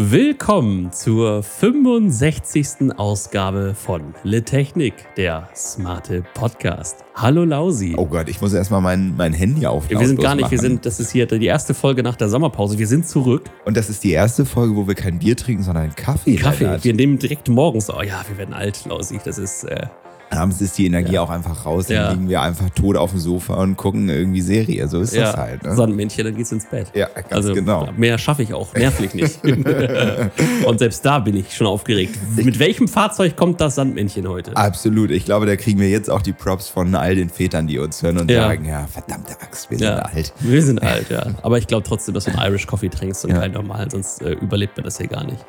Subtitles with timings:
[0.00, 2.96] Willkommen zur 65.
[2.96, 6.98] Ausgabe von Le Technik, der smarte Podcast.
[7.16, 7.96] Hallo Lausi.
[7.96, 9.90] Oh Gott, ich muss erstmal mein, mein Handy auf.
[9.90, 12.78] wir sind gar nicht, wir sind, das ist hier die erste Folge nach der Sommerpause.
[12.78, 13.50] Wir sind zurück.
[13.64, 16.36] Und das ist die erste Folge, wo wir kein Bier trinken, sondern Kaffee.
[16.36, 16.62] Kaffee.
[16.62, 16.84] Lennart.
[16.84, 17.90] Wir nehmen direkt morgens.
[17.90, 19.18] Oh ja, wir werden alt, Lausi.
[19.24, 19.64] Das ist.
[19.64, 19.88] Äh,
[20.30, 21.22] Abends ist die Energie ja.
[21.22, 22.10] auch einfach raus, dann ja.
[22.12, 24.86] liegen wir einfach tot auf dem Sofa und gucken irgendwie Serie.
[24.88, 25.24] So ist ja.
[25.24, 25.62] das halt.
[25.62, 25.74] Ne?
[25.74, 26.88] Sonnenmännchen, dann geht's ins Bett.
[26.94, 27.88] Ja, ganz also, genau.
[27.96, 29.42] Mehr schaffe ich auch, nervlich nicht.
[30.66, 32.18] und selbst da bin ich schon aufgeregt.
[32.36, 34.56] Mit welchem Fahrzeug kommt das Sandmännchen heute?
[34.56, 35.10] Absolut.
[35.10, 38.02] Ich glaube, da kriegen wir jetzt auch die Props von all den Vätern, die uns
[38.02, 40.32] hören und sagen, ja, verdammte Axt, wir sind alt.
[40.40, 41.26] Wir sind alt, ja.
[41.42, 44.32] Aber ich glaube trotzdem, dass du einen Irish Coffee trinkst und keinen normalen, sonst äh,
[44.32, 45.44] überlebt man das hier gar nicht.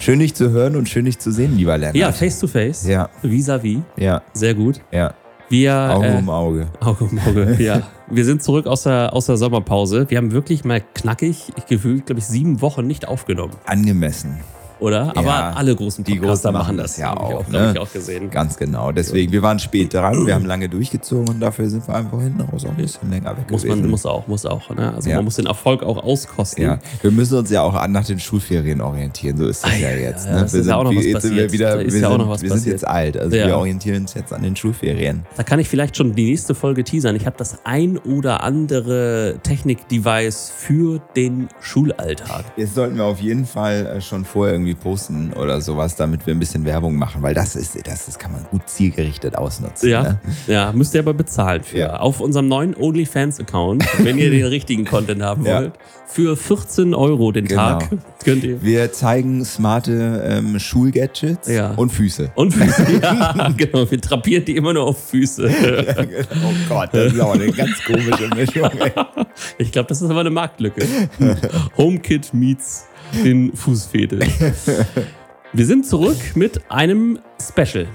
[0.00, 1.96] Schön dich zu hören und schön dich zu sehen, lieber Lennart.
[1.96, 2.86] Ja, face to face.
[2.86, 3.08] Ja.
[3.22, 3.78] Vis-à-vis.
[3.78, 4.02] -vis.
[4.02, 4.22] Ja.
[4.32, 4.80] Sehr gut.
[4.92, 5.14] Ja.
[5.48, 6.66] Wir, Auge äh, um Auge.
[6.80, 7.82] Auge um Auge, ja.
[8.08, 10.06] Wir sind zurück aus der, aus der Sommerpause.
[10.08, 13.54] Wir haben wirklich mal knackig, ich gefühlt, glaube ich, sieben Wochen nicht aufgenommen.
[13.66, 14.38] Angemessen
[14.80, 15.12] oder?
[15.16, 17.40] Aber ja, alle großen Podcaster machen das ja auch.
[17.40, 17.72] auch ne?
[17.74, 18.30] ich auch gesehen.
[18.30, 18.92] Ganz genau.
[18.92, 22.40] Deswegen, wir waren spät dran, wir haben lange durchgezogen und dafür sind wir einfach hinten
[22.40, 23.80] raus auch ein bisschen länger weg muss gewesen.
[23.80, 24.70] Man muss auch, muss auch.
[24.70, 24.92] Ne?
[24.94, 25.16] Also ja.
[25.16, 26.62] man muss den Erfolg auch auskosten.
[26.62, 26.78] Ja.
[27.02, 29.36] Wir müssen uns ja auch nach den Schulferien orientieren.
[29.36, 30.26] So ist das ah, ja, jetzt.
[30.26, 30.40] Ne?
[30.40, 33.16] wir sind, auch noch was jetzt sind wir wieder, wir, sind, wir sind jetzt alt.
[33.16, 35.26] Also wir orientieren uns jetzt an den Schulferien.
[35.36, 37.16] Da kann ich vielleicht schon die nächste Folge teasern.
[37.16, 42.44] Ich habe das ein oder andere Technik-Device für den Schulalltag.
[42.56, 46.34] Jetzt sollten wir auf jeden Fall äh, schon vorher irgendwie posten oder sowas, damit wir
[46.34, 49.88] ein bisschen Werbung machen, weil das ist, das, das kann man gut zielgerichtet ausnutzen.
[49.88, 50.20] Ja, ne?
[50.46, 51.78] ja müsst ihr aber bezahlen für.
[51.78, 51.96] Ja.
[52.00, 55.82] Auf unserem neuen OnlyFans-Account, wenn ihr den richtigen Content haben wollt, ja.
[56.06, 57.78] für 14 Euro den genau.
[57.78, 57.90] Tag
[58.24, 58.62] könnt ihr.
[58.62, 61.72] Wir zeigen smarte ähm, Schulgadgets ja.
[61.72, 62.32] und Füße.
[62.34, 63.90] Und Füße, ja, genau.
[63.90, 65.48] Wir trapieren die immer nur auf Füße.
[65.48, 66.48] Genau.
[66.48, 68.70] oh Gott, das ist aber eine ganz komische Mischung.
[68.80, 68.92] Ey.
[69.58, 70.84] Ich glaube, das ist aber eine Marktlücke.
[71.76, 74.28] HomeKit meets den Fußfetisch.
[75.52, 77.86] Wir sind zurück mit einem Special.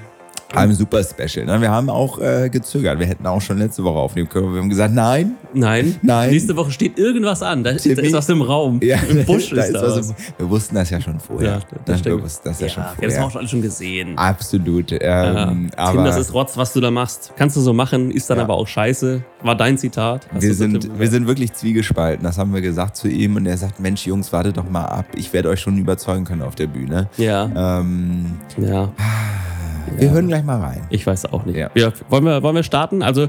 [0.56, 1.46] Einem super Special.
[1.46, 1.62] Ne?
[1.62, 3.00] Wir haben auch äh, gezögert.
[3.00, 4.54] Wir hätten auch schon letzte Woche aufnehmen können.
[4.54, 5.36] Wir haben gesagt, nein.
[5.54, 5.96] Nein.
[6.02, 6.32] Nein.
[6.32, 7.64] Nächste Woche steht irgendwas an.
[7.64, 8.80] Da, ist, da ist was im Raum.
[8.84, 10.10] Ja, Im Busch da ist, da was.
[10.10, 11.50] Im, wir wussten das ja schon vorher.
[11.50, 12.18] Ja, das stimmt.
[12.18, 13.02] Wir wussten das ja, ja schon vorher.
[13.02, 14.18] Wir haben das auch alle schon gesehen.
[14.18, 14.92] Absolut.
[14.92, 15.78] Ähm, ja.
[15.78, 17.34] aber Tim, das ist Rotz, was du da machst.
[17.36, 19.24] Kannst du so machen, ist dann aber auch scheiße.
[19.42, 20.28] War dein Zitat.
[20.32, 22.24] wir sind, wir sind wirklich zwiegespalten.
[22.24, 23.36] Das haben wir gesagt zu ihm.
[23.36, 25.06] Und er sagt, Mensch, Jungs, wartet doch mal ab.
[25.16, 27.10] Ich werde euch schon überzeugen können auf der Bühne.
[27.18, 27.80] Ja.
[27.80, 28.92] Ähm, ja.
[29.98, 30.86] Wir hören gleich mal rein.
[30.90, 31.58] Ich weiß auch nicht.
[31.58, 31.70] Ja.
[31.74, 33.04] Wir, wollen, wir, wollen wir starten?
[33.04, 33.28] Also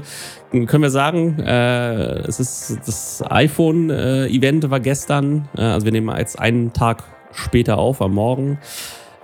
[0.51, 5.47] können wir sagen, äh, es ist das iPhone-Event war gestern.
[5.57, 8.59] Äh, also wir nehmen jetzt einen Tag später auf, am Morgen.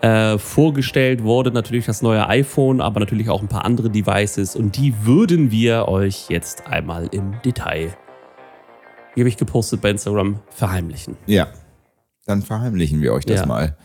[0.01, 4.75] Äh, vorgestellt wurde natürlich das neue iPhone, aber natürlich auch ein paar andere Devices und
[4.75, 7.95] die würden wir euch jetzt einmal im Detail,
[9.13, 11.17] wie habe ich gepostet bei Instagram, verheimlichen.
[11.27, 11.49] Ja,
[12.25, 13.45] dann verheimlichen wir euch das ja.
[13.45, 13.77] mal.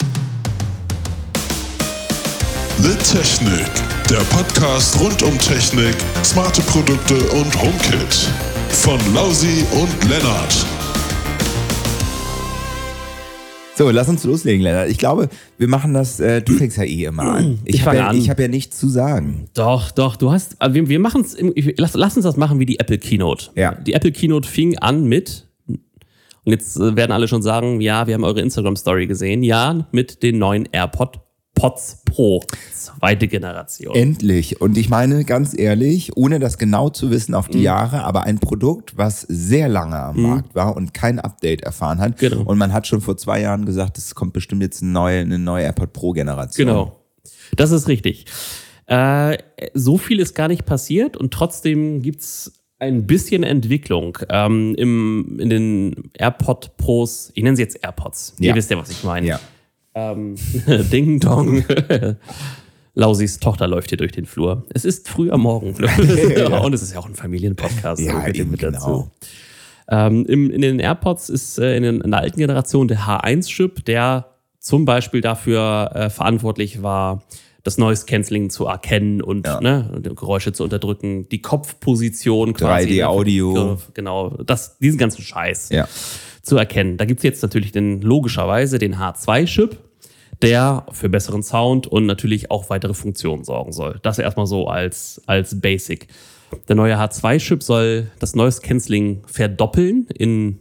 [2.78, 3.70] The Technik,
[4.10, 8.28] der Podcast rund um Technik, smarte Produkte und HomeKit.
[8.69, 10.66] Von Lausi und Lennart.
[13.76, 14.91] So, lass uns loslegen, Lennart.
[14.91, 17.60] Ich glaube, wir machen das, äh, du fängst ja eh immer an.
[17.64, 19.48] Ich, ich habe ja, hab ja nichts zu sagen.
[19.54, 21.34] Doch, doch, du hast, äh, wir, wir machen es,
[21.78, 23.53] lass, lass uns das machen wie die Apple Keynote.
[23.54, 23.75] Ja.
[23.75, 28.12] Die Apple Keynote fing an mit, und jetzt äh, werden alle schon sagen, ja, wir
[28.12, 31.25] haben eure Instagram-Story gesehen, ja, mit den neuen AirPod
[31.56, 33.97] Pods Pro, zweite Generation.
[33.97, 34.61] Endlich.
[34.61, 37.65] Und ich meine, ganz ehrlich, ohne das genau zu wissen auf die mhm.
[37.65, 40.22] Jahre, aber ein Produkt, was sehr lange am mhm.
[40.22, 42.19] Markt war und kein Update erfahren hat.
[42.19, 42.43] Genau.
[42.43, 45.39] Und man hat schon vor zwei Jahren gesagt, es kommt bestimmt jetzt eine neue, eine
[45.39, 46.67] neue AirPod Pro Generation.
[46.69, 47.00] Genau.
[47.56, 48.27] Das ist richtig.
[48.87, 49.38] Äh,
[49.73, 55.49] so viel ist gar nicht passiert und trotzdem gibt's ein bisschen Entwicklung ähm, im, in
[55.49, 57.33] den AirPod Pros.
[57.34, 58.34] Ich nenne sie jetzt AirPods.
[58.38, 58.50] Ja.
[58.50, 59.27] Ihr wisst ja, was ich meine.
[59.27, 59.41] Ja.
[59.96, 60.36] Ähm,
[60.92, 61.64] Ding Dong.
[62.94, 64.64] Lausis Tochter läuft hier durch den Flur.
[64.72, 65.74] Es ist früh am Morgen.
[65.74, 68.00] Und es ist ja auch ein Familienpodcast.
[68.00, 69.10] Ja, eben mit genau.
[69.88, 73.84] Ähm, im, in den AirPods ist äh, in, den, in, der alten Generation der H1-Chip,
[73.84, 74.26] der
[74.58, 77.22] zum Beispiel dafür äh, verantwortlich war,
[77.62, 79.60] das Noise Cancelling zu erkennen und ja.
[79.60, 83.02] ne, Geräusche zu unterdrücken, die Kopfposition quasi.
[83.02, 83.78] 3D-Audio.
[83.94, 85.88] Genau, das, diesen ganzen Scheiß ja.
[86.42, 86.96] zu erkennen.
[86.96, 89.78] Da gibt's jetzt natürlich den, logischerweise den H2-Chip,
[90.43, 93.99] der für besseren Sound und natürlich auch weitere Funktionen sorgen soll.
[94.03, 96.09] Das erstmal so als, als Basic.
[96.69, 100.59] Der neue H2-Chip soll das Noise Cancelling verdoppeln in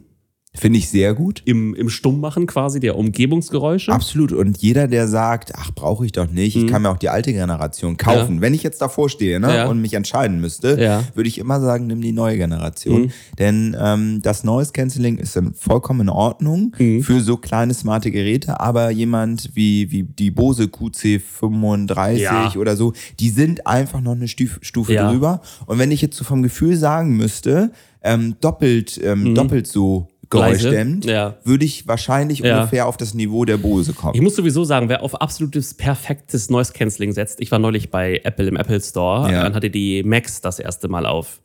[0.58, 1.42] Finde ich sehr gut.
[1.44, 3.92] Im, im Stummmachen quasi der Umgebungsgeräusche.
[3.92, 4.32] Absolut.
[4.32, 7.32] Und jeder, der sagt, ach, brauche ich doch nicht, ich kann mir auch die alte
[7.32, 8.36] Generation kaufen.
[8.36, 8.40] Ja.
[8.40, 9.66] Wenn ich jetzt davor stehe ne, Ja.
[9.68, 11.04] und mich entscheiden müsste, Ja.
[11.14, 13.12] würde ich immer sagen, nimm die neue Generation.
[13.38, 18.58] Denn ähm, das Noise Cancelling ist dann vollkommen in Ordnung für so kleine smarte Geräte,
[18.60, 22.52] aber jemand wie, wie die Bose QC35 Ja.
[22.56, 25.10] oder so, die sind einfach noch eine Stuf Stufe Ja.
[25.10, 25.40] drüber.
[25.66, 27.70] Und wenn ich jetzt so vom Gefühl sagen müsste,
[28.02, 30.06] ähm, doppelt, ähm, doppelt so Mhm.
[30.30, 31.36] Geräuschdämmend, Ja.
[31.44, 32.58] würde ich wahrscheinlich Ja.
[32.58, 34.14] ungefähr auf das Niveau der Bose kommen.
[34.14, 38.20] Ich muss sowieso sagen, wer auf absolutes perfektes Noise Cancelling setzt, ich war neulich bei
[38.24, 39.42] Apple im Apple Store, Ja.
[39.42, 41.40] dann hatte die Max das erste Mal auf.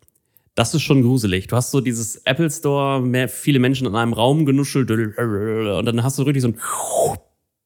[0.55, 1.47] Das ist schon gruselig.
[1.47, 6.03] Du hast so dieses Apple Store, mehr, viele Menschen in einem Raum genuschelt und dann
[6.03, 6.55] hast du richtig so ein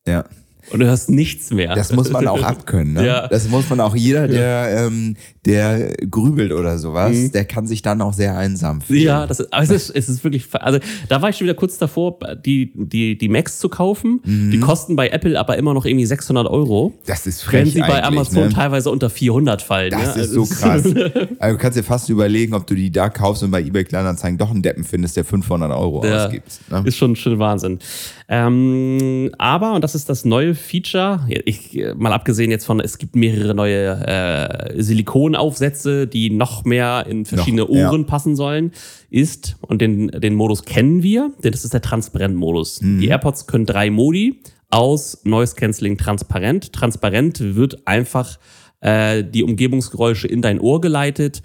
[0.08, 0.24] Ja.
[0.72, 1.76] Und du hörst nichts mehr.
[1.76, 2.94] Das muss man auch abkönnen.
[2.94, 3.06] Ne?
[3.16, 3.28] Ja.
[3.28, 5.16] Das muss man auch jeder, der, ähm,
[5.46, 9.02] der grübelt oder sowas, der kann sich dann auch sehr einsam fühlen.
[9.02, 9.06] Mhm.
[9.06, 11.54] Ja, das ist, aber es ist, es ist wirklich, also da war ich schon wieder
[11.56, 14.22] kurz davor, die, die, die Macs zu kaufen.
[14.26, 14.52] Mhm.
[14.52, 16.94] Die kosten bei Apple aber immer noch irgendwie 600 Euro.
[17.06, 18.50] Das ist frech Während sie bei Amazon ne?
[18.50, 19.92] teilweise unter 400 fallen.
[19.92, 20.22] Das ja?
[20.24, 20.84] ist so Also, krass.
[21.40, 24.38] Also du kannst dir fast überlegen, ob du die da kaufst und bei eBay Kleinanzeigen
[24.38, 26.60] doch einen Deppen findest, der 500 Euro Ja, ausgibt.
[26.72, 26.84] Ne?
[26.86, 27.80] Ist schon, schon Wahnsinn.
[28.28, 33.16] Ähm, aber, und das ist das neue Feature, ich, mal abgesehen jetzt von, es gibt
[33.16, 37.90] mehrere neue äh, Silikonaufsätze, die noch mehr in verschiedene Noch, ja.
[37.90, 38.72] Ohren passen sollen,
[39.10, 42.82] ist, und den, den Modus kennen wir, denn das ist der Transparent-Modus.
[42.82, 43.02] Mhm.
[43.02, 46.74] Die AirPods können drei Modi aus Noise Cancelling transparent.
[46.74, 48.38] Transparent wird einfach
[48.82, 51.42] äh, die Umgebungsgeräusche in dein Ohr geleitet.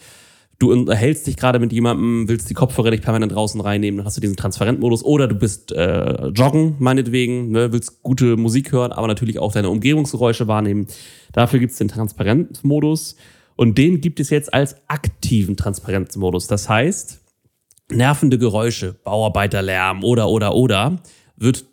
[0.60, 4.18] Du unterhältst dich gerade mit jemandem, willst die Kopfhörer nicht permanent draußen reinnehmen, dann hast
[4.18, 5.02] du diesen Transparentmodus.
[5.02, 9.70] Oder du bist äh, joggen, meinetwegen, ne, willst gute Musik hören, aber natürlich auch deine
[9.70, 10.86] Umgebungsgeräusche wahrnehmen.
[11.32, 13.16] Dafür gibt's den Transparentmodus.
[13.56, 16.46] Und den gibt es jetzt als aktiven Transparenzmodus.
[16.46, 17.22] Das heißt,
[17.90, 20.96] nervende Geräusche, Bauarbeiterlärm oder, oder, oder,
[21.36, 21.64] wird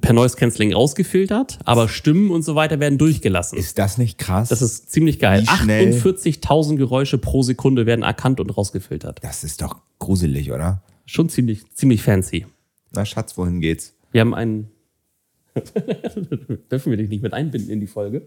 [0.00, 3.56] per Noise Cancelling rausgefiltert, aber Stimmen und so weiter werden durchgelassen.
[3.58, 4.48] Ist das nicht krass?
[4.48, 5.42] Das ist ziemlich geil.
[5.42, 9.20] Wie schnell- 48.000 Geräusche pro Sekunde werden erkannt und rausgefiltert.
[9.22, 10.82] das ist doch gruselig, oder?
[11.04, 12.46] Schon ziemlich, ziemlich fancy.
[12.92, 13.94] Na Schatz, wohin geht's?
[14.10, 14.70] Wir haben einen.
[16.70, 18.26] Dürfen wir dich nicht mit einbinden in die Folge?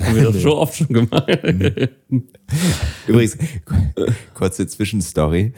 [0.00, 1.26] Haben wir das schon oft schon gemacht.
[3.06, 3.38] Übrigens,
[4.34, 5.54] kurze Zwischenstory.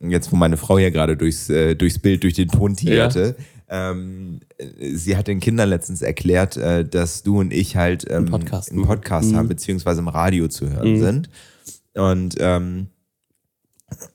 [0.00, 3.36] Jetzt, wo meine Frau ja gerade durchs, äh, durchs Bild, durch den Ton tigerte.
[3.72, 4.40] Ähm,
[4.80, 8.84] sie hat den Kindern letztens erklärt, äh, dass du und ich halt ähm, Podcast einen.
[8.84, 11.30] Podcast haben, beziehungsweise im Radio zu hören sind.
[11.94, 12.88] Und ähm,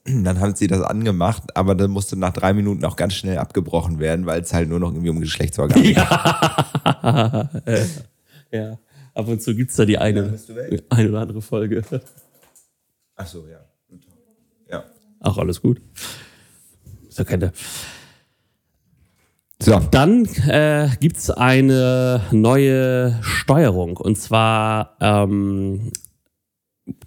[0.04, 3.98] dann hat sie das angemacht, aber dann musste nach drei Minuten auch ganz schnell abgebrochen
[3.98, 5.96] werden, weil es halt nur noch irgendwie um Geschlechtsorgane geht.
[8.52, 8.78] ja.
[9.14, 10.38] Ab und zu gibt es da die eine,
[10.90, 11.82] eine oder andere Folge.
[13.16, 13.60] Ach so, ja.
[14.70, 14.84] Ja.
[15.20, 15.80] Auch alles gut.
[17.08, 17.54] Ist ja keine.
[19.60, 23.96] So, Dann äh, gibt's eine neue Steuerung.
[23.96, 25.92] Und zwar ähm,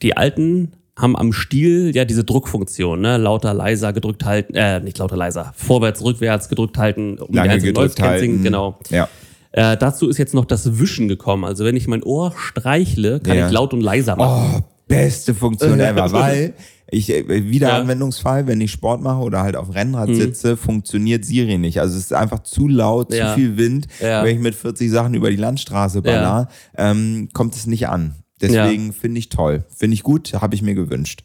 [0.02, 3.18] die alten haben am Stiel ja diese Druckfunktion, ne?
[3.18, 7.74] Lauter, leiser gedrückt halten, äh, nicht lauter, leiser, vorwärts, rückwärts gedrückt halten, um lange einzelnen
[7.76, 8.44] gedrückt halten.
[8.44, 8.80] Genau.
[8.90, 9.08] Ja.
[9.52, 11.46] Äh, dazu ist jetzt noch das Wischen gekommen.
[11.46, 13.48] Also wenn ich mein Ohr streichle, kann Ja.
[13.48, 14.62] ich laut und leiser machen.
[14.62, 16.54] Oh, beste Funktion ever, weil
[16.92, 17.78] ich äh, wieder Ja.
[17.80, 21.80] Anwendungsfall, wenn ich Sport mache oder halt auf Rennrad sitze, funktioniert Siri nicht.
[21.82, 23.30] Also es ist einfach zu laut, Ja.
[23.30, 23.88] zu viel Wind.
[24.02, 24.24] Ja.
[24.24, 26.48] Wenn ich mit 40 Sachen über die Landstraße baller,
[26.78, 28.16] ähm, kommt es nicht an.
[28.42, 29.66] Deswegen finde ich toll.
[29.76, 31.24] Finde ich gut, habe ich mir gewünscht.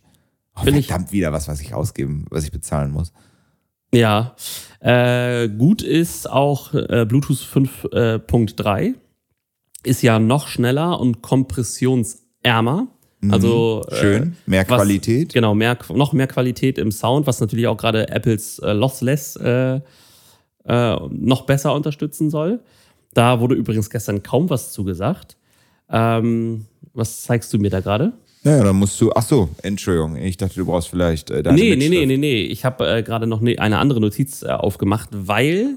[0.57, 3.13] Oh, Find ich- verdammt wieder was, was ich ausgeben, was ich bezahlen muss.
[3.93, 4.35] Ja.
[4.81, 8.95] Äh, gut ist auch äh, Bluetooth 5.3.
[9.85, 12.89] ist ja noch schneller und kompressionsärmer.
[13.33, 13.97] Also Mhm.
[13.97, 15.33] Schön, mehr was- Qualität.
[15.33, 19.81] Genau, mehr, noch mehr Qualität im Sound, was natürlich auch gerade Apples äh, Lossless äh,
[20.67, 22.61] äh, noch besser unterstützen soll.
[23.13, 25.37] Da wurde übrigens gestern kaum was zugesagt.
[25.91, 26.65] Ähm,
[26.95, 28.13] was zeigst du mir da gerade?
[28.43, 29.11] Ja, dann musst du.
[29.15, 30.17] Ach so, Entschuldigung.
[30.17, 31.31] Ich dachte, du brauchst vielleicht.
[31.31, 32.43] Äh, deine Nee, nee, nee, nee, nee.
[32.43, 35.77] Ich habe äh, gerade noch ne, eine andere Notiz äh, aufgemacht, weil,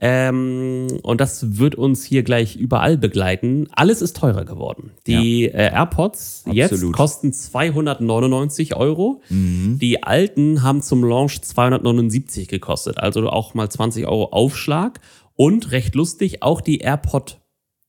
[0.00, 4.92] ähm, und das wird uns hier gleich überall begleiten, alles ist teurer geworden.
[5.08, 6.94] Die äh, AirPods jetzt Absolut.
[6.94, 9.22] kosten 299 Euro.
[9.28, 9.78] Mhm.
[9.80, 15.00] Die alten haben zum Launch 279 gekostet, also auch mal 20 Euro Aufschlag.
[15.34, 17.40] Und recht lustig, auch die AirPod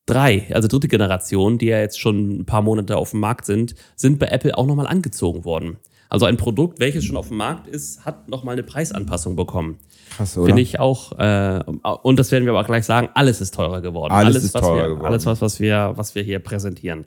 [0.07, 3.75] 3, also dritte Generation, die ja jetzt schon ein paar Monate auf dem Markt sind,
[3.95, 5.77] sind bei Apple auch nochmal angezogen worden.
[6.09, 9.77] Also ein Produkt, welches schon auf dem Markt ist, hat nochmal eine Preisanpassung bekommen.
[10.19, 10.47] Krass, oder?
[10.47, 11.61] Finde ich auch, äh,
[12.03, 14.11] und das werden wir aber gleich sagen, alles ist teurer geworden.
[14.11, 15.05] Alles ist was teurer wir, geworden.
[15.05, 17.05] Alles, was, was, wir, was wir hier präsentieren.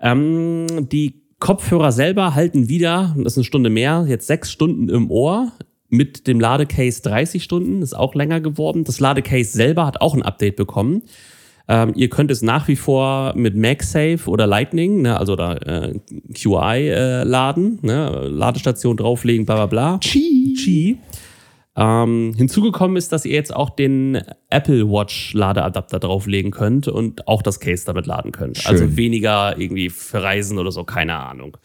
[0.00, 5.10] Ähm, die Kopfhörer selber halten wieder, das ist eine Stunde mehr, jetzt sechs Stunden im
[5.10, 5.50] Ohr.
[5.88, 8.84] mit dem Ladecase 30 Stunden, ist auch länger geworden.
[8.84, 11.02] Das Ladecase selber hat auch ein Update bekommen.
[11.66, 15.98] Ähm, ihr könnt es nach wie vor mit MagSafe oder Lightning, ne, also da äh,
[16.34, 19.98] QI äh, laden, ne, Ladestation drauflegen, bla bla bla.
[19.98, 20.54] Chi.
[20.56, 20.98] Qi.
[21.80, 24.20] Ähm, hinzugekommen ist, dass ihr jetzt auch den
[24.50, 28.58] Apple Watch Ladeadapter drauflegen könnt und auch das Case damit laden könnt.
[28.58, 28.72] Schön.
[28.72, 31.56] Also weniger irgendwie für Reisen oder so, keine Ahnung.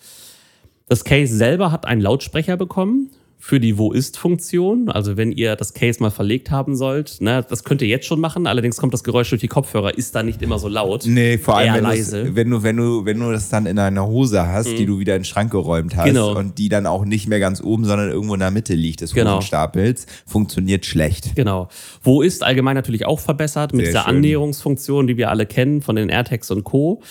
[0.88, 3.10] Das Case selber hat einen Lautsprecher bekommen
[3.46, 4.88] für die Wo ist-Funktion.
[4.88, 8.22] Also wenn ihr das Case mal verlegt haben sollt, ne, das könnt ihr jetzt schon
[8.22, 8.48] machen.
[8.48, 11.04] Allerdings kommt das Geräusch durch die Kopfhörer, ist da nicht immer so laut.
[11.06, 12.36] Nee, vor allem, wenn, leise.
[12.38, 15.18] wenn, du, wenn, du, wenn du das dann in einer Hose hast, die du wieder
[15.18, 16.38] in den Schrank geräumt hast Genau.
[16.38, 19.14] und die dann auch nicht mehr ganz oben, sondern irgendwo in der Mitte liegt des
[19.14, 19.32] Genau.
[19.36, 21.36] Hosenstapels, funktioniert schlecht.
[21.36, 21.68] Genau.
[22.02, 24.16] Wo ist allgemein natürlich auch verbessert mit Sehr dieser schön.
[24.20, 27.02] Annäherungsfunktion, die wir alle kennen von den AirTags und Co.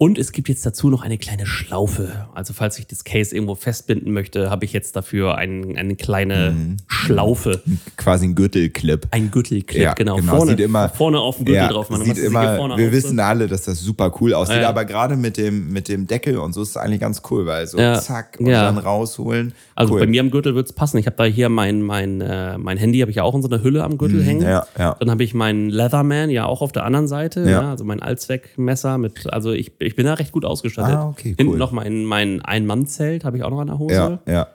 [0.00, 2.28] Und es gibt jetzt dazu noch eine kleine Schlaufe.
[2.32, 6.52] Also falls ich das Case irgendwo festbinden möchte, habe ich jetzt dafür ein, eine kleine
[6.52, 6.76] Mhm.
[6.86, 7.60] Schlaufe.
[7.96, 9.08] Quasi ein Gürtelclip.
[9.10, 10.14] Ein Gürtelclip, Ja, genau.
[10.16, 10.36] genau.
[10.36, 11.90] Vorne, Sieht immer- vorne auf dem Gürtel drauf.
[11.90, 14.68] Man sieht es immer, wir wissen alle, dass das super cool aussieht, Ja, ja.
[14.68, 17.66] aber gerade mit dem, mit dem Deckel und so ist es eigentlich ganz cool, weil
[17.66, 18.62] so Ja, zack und ja.
[18.66, 19.52] dann rausholen.
[19.74, 20.00] Also cool.
[20.00, 20.98] bei mir am Gürtel wird's passen.
[20.98, 23.48] Ich habe da hier mein, mein, äh, mein Handy, habe ich ja auch in so
[23.48, 24.42] einer Hülle am Gürtel hängen.
[24.42, 24.96] Mhm, ja, ja.
[25.00, 27.50] Dann habe ich meinen Leatherman ja auch auf der anderen Seite, Ja.
[27.62, 27.70] ja.
[27.70, 30.94] also mein Allzweckmesser mit, also ich, ich bin da recht gut ausgestattet.
[30.94, 31.58] Ah, okay, Hinten cool.
[31.58, 33.94] noch mein, mein Ein-Mann-Zelt habe ich auch noch an der Hose.
[33.94, 34.46] Ja, ja.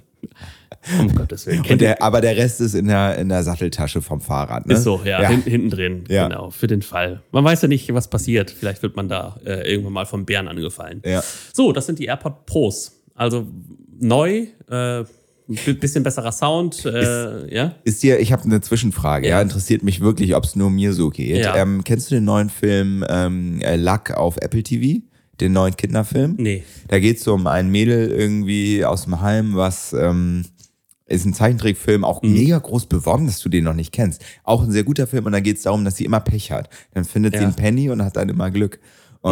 [1.00, 1.78] Um Gottes Willen.
[1.78, 4.66] Der, aber der Rest ist in der, in der Satteltasche vom Fahrrad.
[4.66, 4.74] Ne?
[4.74, 5.28] ist so, ja, ja.
[5.28, 6.28] Hin, hinten drin, Ja.
[6.28, 7.22] genau, für den Fall.
[7.32, 8.50] Man weiß ja nicht, was passiert.
[8.52, 11.02] Vielleicht wird man da äh, irgendwann mal vom Bären angefallen.
[11.04, 11.22] Ja.
[11.52, 13.02] So, das sind die AirPod Pros.
[13.14, 13.46] Also
[13.98, 15.04] neu, äh,
[15.48, 17.74] ein bisschen besserer Sound, äh, ja.
[17.84, 19.36] Ist dir, ich habe eine Zwischenfrage, ja.
[19.36, 19.42] Ja.
[19.42, 21.44] interessiert mich wirklich, ob es nur mir so geht.
[21.44, 21.56] Ja.
[21.56, 25.02] Ähm, kennst du den neuen Film ähm, äh, Luck auf Apple TV?
[25.40, 26.34] Den neuen Kinderfilm?
[26.38, 26.64] Nee.
[26.88, 30.44] Da geht es um ein Mädel irgendwie aus dem Heim, was ähm,
[31.04, 32.32] ist ein Zeichentrickfilm, auch Mhm.
[32.32, 34.24] mega groß beworben, dass du den noch nicht kennst.
[34.44, 36.68] Auch ein sehr guter Film und da geht es darum, dass sie immer Pech hat.
[36.94, 37.48] Dann findet sie Ja.
[37.48, 37.54] Mhm.
[37.54, 38.80] einen Penny und hat dann immer Glück.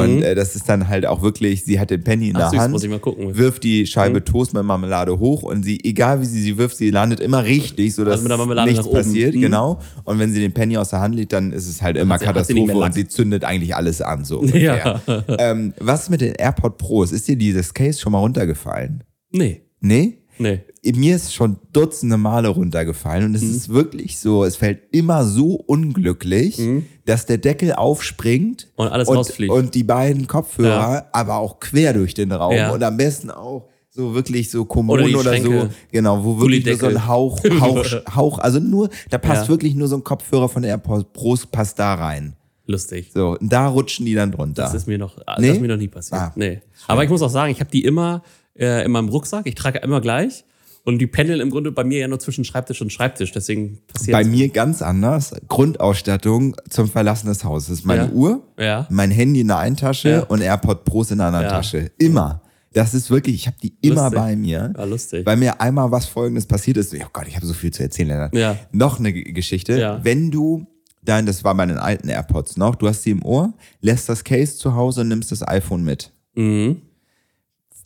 [0.02, 2.50] Und äh, das ist dann halt auch wirklich, sie hat den Penny in Ach, der
[2.50, 3.28] süß, Hand, muss ich mal gucken.
[3.28, 3.36] Mhm.
[3.36, 6.90] wirft die Scheibe Toast mit Marmelade hoch und sie, egal wie sie sie wirft, sie
[6.90, 9.40] landet immer richtig, sodass Also mit der Marmelade nichts passiert, Mhm.
[9.40, 9.80] genau.
[10.04, 12.24] Und wenn sie den Penny aus der Hand legt, dann ist es halt immer sie-
[12.24, 15.00] Katastrophe und sie zündet eigentlich alles an, so ungefähr.
[15.38, 17.12] ähm, was mit den AirPod Pros?
[17.12, 19.04] Ist dir dieses Case schon mal runtergefallen?
[19.30, 20.18] Nee, Nee?
[20.38, 20.60] Nee.
[20.94, 23.50] Mir ist schon dutzende Male runtergefallen und es Mhm.
[23.50, 26.60] ist wirklich so, es fällt immer so unglücklich,
[27.06, 28.84] dass der Deckel aufspringt Mhm.
[28.84, 29.52] Und alles und, rausfliegt.
[29.52, 32.72] und die beiden Kopfhörer aber auch quer durch den Raum Ja.
[32.72, 36.76] und am besten auch so wirklich so Kommoden Oder oder, so, genau, wo wirklich nur
[36.76, 37.86] so ein Hauch, Hauch,
[38.16, 39.48] Hauch, also nur, da passt Ja.
[39.50, 42.34] wirklich nur so ein Kopfhörer von der AirPods Pros passt da rein.
[42.66, 43.10] Lustig.
[43.14, 44.62] So, und da rutschen die dann drunter.
[44.62, 45.50] Das ist mir noch, das Nee?
[45.50, 46.20] ist mir noch nie passiert.
[46.20, 46.32] Ah.
[46.34, 46.60] Nee.
[46.88, 48.22] Aber ich muss auch sagen, ich habe die immer
[48.58, 49.46] äh, in meinem Rucksack.
[49.46, 50.44] Ich trage immer gleich.
[50.86, 53.32] Und die pendeln im Grunde bei mir ja nur zwischen Schreibtisch und Schreibtisch.
[53.32, 55.32] Deswegen passiert Bei mir ganz anders.
[55.48, 57.84] Grundausstattung zum Verlassen des Hauses.
[57.84, 58.10] Meine Ja.
[58.10, 58.86] Uhr, Ja.
[58.90, 60.20] mein Handy in der einen Tasche Ja.
[60.24, 61.48] und AirPod Pros in der anderen.
[61.48, 61.90] Tasche.
[61.98, 62.42] Immer.
[62.74, 64.18] Das ist wirklich, ich habe die immer Lustig.
[64.18, 64.72] bei mir.
[64.76, 65.24] Ja, lustig.
[65.24, 66.92] Weil mir einmal was folgendes passiert ist.
[66.94, 68.34] Oh Gott, ich habe so viel zu erzählen, Lennart.
[68.34, 68.56] Ja.
[68.72, 70.00] Noch eine Geschichte.
[70.02, 70.66] Wenn du
[71.02, 74.24] dann, das war bei den alten AirPods noch, du hast sie im Ohr, lässt das
[74.24, 76.12] Case zu Hause und nimmst das iPhone mit.
[76.34, 76.82] Mhm.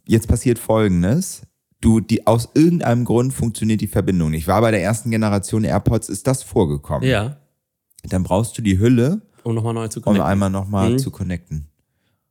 [0.09, 1.43] Jetzt passiert folgendes.
[1.81, 4.49] Du, die, aus irgendeinem Grund funktioniert die Verbindung nicht.
[4.49, 7.09] War bei der ersten Generation AirPods, ist das vorgekommen.
[7.09, 7.37] Ja.
[8.09, 10.27] Dann brauchst du die Hülle, Um nochmal neu zu um connecten.
[10.27, 10.99] einmal nochmal Mhm.
[10.99, 11.69] zu connecten.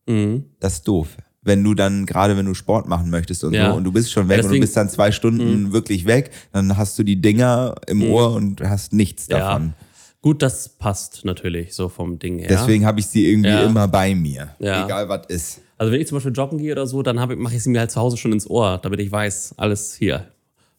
[0.07, 0.45] Mhm.
[0.59, 1.17] Das ist doof.
[1.43, 3.71] Wenn du dann, gerade wenn du Sport machen möchtest und Ja.
[3.71, 4.61] so, und du bist schon weg und du deswegen- Mhm.
[4.65, 8.91] bist dann zwei Stunden wirklich weg, dann hast du die Dinger im Ohr und hast
[8.91, 9.37] nichts Ja.
[9.39, 9.73] davon.
[10.21, 12.47] Gut, das passt natürlich so vom Ding her.
[12.49, 13.63] Deswegen habe ich sie irgendwie Ja.
[13.63, 14.49] immer bei mir.
[14.59, 14.83] Ja.
[14.83, 15.61] Egal was ist.
[15.77, 17.91] Also wenn ich zum Beispiel joggen gehe oder so, dann mache ich sie mir halt
[17.91, 20.25] zu Hause schon ins Ohr, damit ich weiß, alles hier.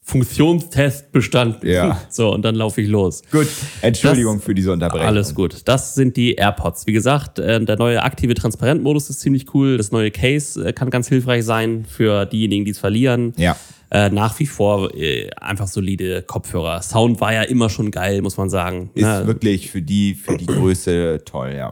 [0.02, 1.68] Funktionstest bestanden.
[1.68, 2.00] Ja.
[2.10, 3.22] So, und dann laufe ich los.
[3.30, 3.46] Gut,
[3.82, 5.06] Entschuldigung Das- für diese Unterbrechung.
[5.06, 5.60] Alles gut.
[5.66, 6.86] Das sind die AirPods.
[6.86, 9.76] Wie gesagt, äh, der neue aktive Transparentmodus ist ziemlich cool.
[9.76, 13.34] Das neue Case äh, kann ganz hilfreich sein für diejenigen, die es verlieren.
[13.36, 13.56] Ja.
[13.90, 16.80] Äh, nach wie vor äh, einfach solide Kopfhörer.
[16.82, 18.90] Sound war ja immer schon geil, muss man sagen.
[18.94, 19.22] Ist Ne?
[19.26, 21.70] wirklich für die, für die Größe toll, ja.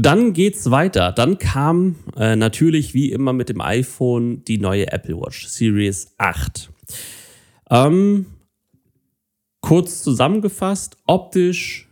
[0.00, 1.12] Dann geht's weiter.
[1.12, 6.70] Dann kam äh, natürlich wie immer mit dem iPhone die neue Apple Watch Series 8.
[7.68, 8.24] Ähm,
[9.60, 11.86] kurz zusammengefasst, optisch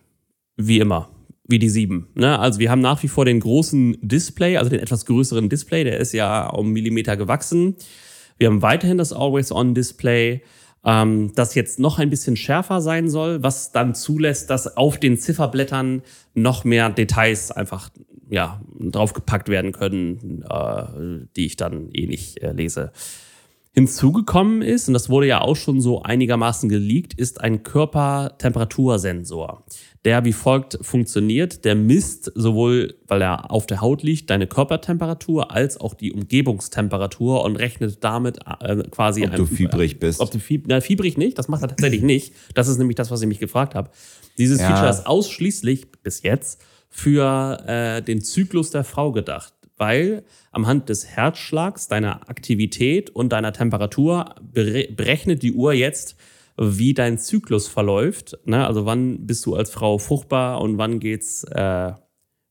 [0.57, 1.11] wie immer,
[1.49, 2.09] wie die 7.
[2.15, 2.39] Ne?
[2.39, 5.99] Also wir haben nach wie vor den großen Display, also den etwas größeren Display, der
[5.99, 7.77] ist ja um Millimeter gewachsen.
[8.39, 10.41] Wir haben weiterhin das Always-On-Display,
[10.85, 15.19] ähm, das jetzt noch ein bisschen schärfer sein soll, was dann zulässt, dass auf den
[15.19, 16.03] Zifferblättern
[16.35, 17.91] noch mehr Details einfach
[18.31, 22.93] ja, draufgepackt werden können, äh, die ich dann eh nicht äh, lese.
[23.79, 29.63] Hinzugekommen ist, und das wurde ja auch schon so einigermaßen geleakt, ist ein Körpertemperatursensor,
[30.05, 31.65] der wie folgt funktioniert.
[31.65, 37.45] Der misst sowohl, weil er auf der Haut liegt, deine Körpertemperatur als auch die Umgebungstemperatur
[37.45, 39.25] und rechnet damit äh, quasi.
[39.25, 40.19] Ob du fiebrig bist.
[40.19, 42.35] Ob du fieb na, fiebrig nicht, das macht er tatsächlich nicht.
[42.55, 43.91] Das ist nämlich das, was ich mich gefragt habe.
[44.39, 44.71] Dieses Ja.
[44.71, 50.89] Feature ist ausschließlich bis jetzt für äh, den Zyklus der Frau gedacht, weil am Hand
[50.89, 56.17] des Herzschlags, deiner Aktivität und deiner Temperatur bere berechnet die Uhr jetzt,
[56.57, 58.37] wie dein Zyklus verläuft.
[58.45, 58.67] Ne?
[58.67, 61.93] Also wann bist du als Frau fruchtbar und wann geht's äh,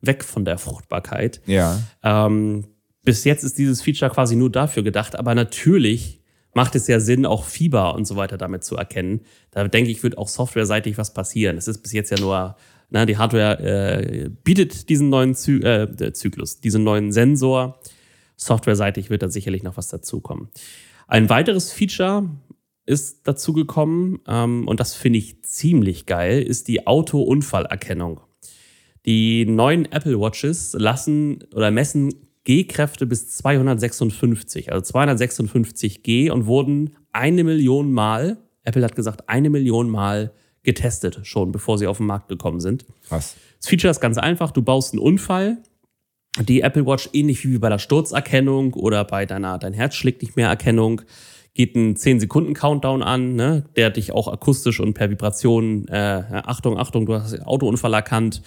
[0.02, 1.42] weg von der Fruchtbarkeit.
[1.46, 1.80] Ja.
[2.04, 2.68] Ähm,
[3.04, 6.22] bis jetzt ist dieses Feature quasi nur dafür gedacht, aber natürlich
[6.54, 9.22] macht es ja Sinn, auch Fieber und so weiter damit zu erkennen.
[9.52, 11.58] Da denke ich, wird auch softwareseitig was passieren.
[11.58, 12.56] Es ist bis jetzt ja nur,
[12.90, 17.80] na, die Hardware äh, bietet diesen neuen Zy äh, der Zyklus, diesen neuen Sensor.
[18.38, 20.50] Softwareseitig wird da sicherlich noch was dazukommen.
[21.08, 22.30] Ein weiteres Feature
[22.86, 28.22] ist dazu gekommen, ähm, und das finde ich ziemlich geil, ist die Autounfallerkennung.
[29.06, 32.14] Die neuen Apple Watches lassen oder messen
[32.46, 39.50] G-Kräfte bis 256, also 256 G und wurden eine Million Mal, Apple hat gesagt, eine
[39.50, 40.34] Million Mal
[40.68, 42.86] getestet schon, bevor sie auf den Markt gekommen sind.
[43.08, 43.38] Krass.
[43.60, 44.52] Das Feature ist ganz einfach.
[44.52, 45.60] Du baust einen Unfall.
[46.42, 50.36] Die Apple Watch, ähnlich wie bei der Sturzerkennung oder bei deiner Dein Herz schlägt nicht
[50.36, 51.02] mehr Erkennung,
[51.54, 57.06] geht ein 10-Sekunden-Countdown an, ne, der dich auch akustisch und per Vibration, äh, Achtung, Achtung,
[57.06, 58.44] du hast Autounfall erkannt.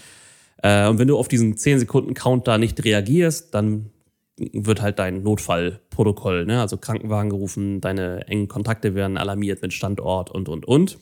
[0.62, 3.90] Äh, und wenn du auf diesen 10-Sekunden-Count da nicht reagierst, dann
[4.36, 10.30] wird halt dein Notfallprotokoll, ne, also Krankenwagen gerufen, deine engen Kontakte werden alarmiert mit Standort
[10.30, 10.98] und, und, und.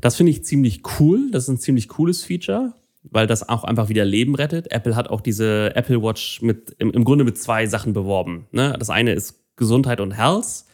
[0.00, 1.30] Das finde ich ziemlich cool.
[1.30, 4.70] Das ist ein ziemlich cooles Feature, weil das auch einfach wieder Leben rettet.
[4.72, 8.46] Apple hat auch diese Apple Watch mit, im, im Grunde mit zwei Sachen beworben.
[8.52, 8.74] Ne?
[8.78, 10.64] Das eine ist Gesundheit und Health.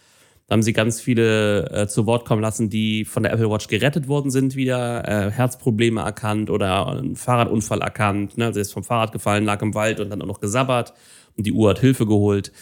[0.46, 3.68] Da haben sie ganz viele äh, zu Wort kommen lassen, die von der Apple Watch
[3.68, 8.36] gerettet worden sind, wieder äh, Herzprobleme erkannt oder einen Fahrradunfall erkannt.
[8.36, 8.46] Ne?
[8.46, 10.92] Also ist vom Fahrrad gefallen, lag im Wald und dann auch noch gesabbert
[11.36, 12.52] und die Uhr hat Hilfe geholt.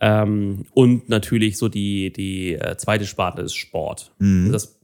[0.00, 4.12] Ähm, und natürlich so die, die äh, zweite Sparte ist Sport.
[4.50, 4.79] Das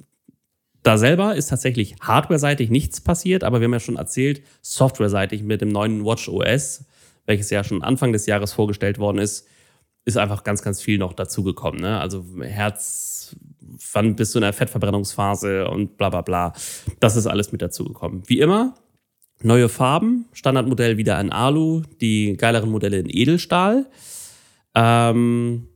[0.87, 5.61] da selber ist tatsächlich hardware-seitig nichts passiert, aber wir haben ja schon erzählt, software-seitig mit
[5.61, 6.85] dem neuen Watch OS,
[7.25, 9.49] welches ja schon Anfang des Jahres vorgestellt worden ist,
[10.05, 11.81] ist einfach ganz, ganz viel noch dazugekommen.
[11.81, 11.99] Ne?
[11.99, 13.35] Also Herz,
[13.93, 16.53] wann bist du in der Fettverbrennungsphase und bla bla bla.
[17.01, 18.23] Das ist alles mit dazugekommen.
[18.27, 18.75] Wie immer,
[19.43, 23.87] neue Farben, Standardmodell wieder in Alu, die geileren Modelle in Edelstahl.
[24.77, 25.67] Ähm,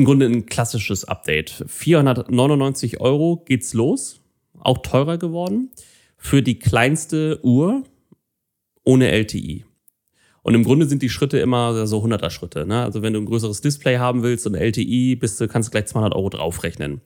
[0.00, 1.62] im Grunde ein klassisches Update.
[1.66, 4.22] 499 Euro geht's los,
[4.58, 5.70] auch teurer geworden,
[6.16, 7.82] für die kleinste Uhr
[8.82, 9.66] ohne LTI.
[10.40, 12.64] Und im Grunde sind die Schritte immer so 100er Schritte.
[12.64, 12.82] Ne?
[12.82, 15.84] Also wenn du ein größeres Display haben willst und LTI, bist du, kannst du gleich
[15.84, 17.02] 200 Euro draufrechnen.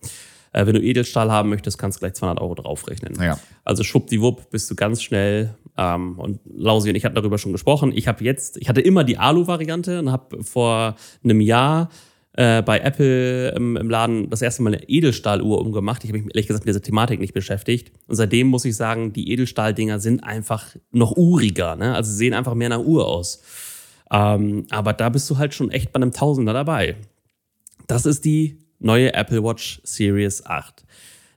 [0.52, 3.20] Äh, wenn du Edelstahl haben möchtest, kannst du gleich 200 Euro draufrechnen.
[3.20, 3.40] Ja.
[3.64, 5.56] Also schwuppdiwupp bist du ganz schnell.
[5.76, 7.90] Ähm, und Lausi und ich hatten darüber schon gesprochen.
[7.92, 11.90] Ich habe jetzt, ich hatte immer die Alu-Variante und habe vor einem Jahr
[12.36, 16.02] äh, bei Apple im, im Laden das erste Mal eine Edelstahluhr umgemacht.
[16.04, 17.92] Ich habe mich ehrlich gesagt mit dieser Thematik nicht beschäftigt.
[18.08, 21.76] Und seitdem muss ich sagen, die Edelstahldinger sind einfach noch uriger.
[21.76, 21.94] Ne?
[21.94, 23.42] Also sehen einfach mehr nach Uhr aus.
[24.10, 26.96] Ähm, aber da bist du halt schon echt bei einem Tausender dabei.
[27.86, 30.84] Das ist die neue Apple Watch Series 8.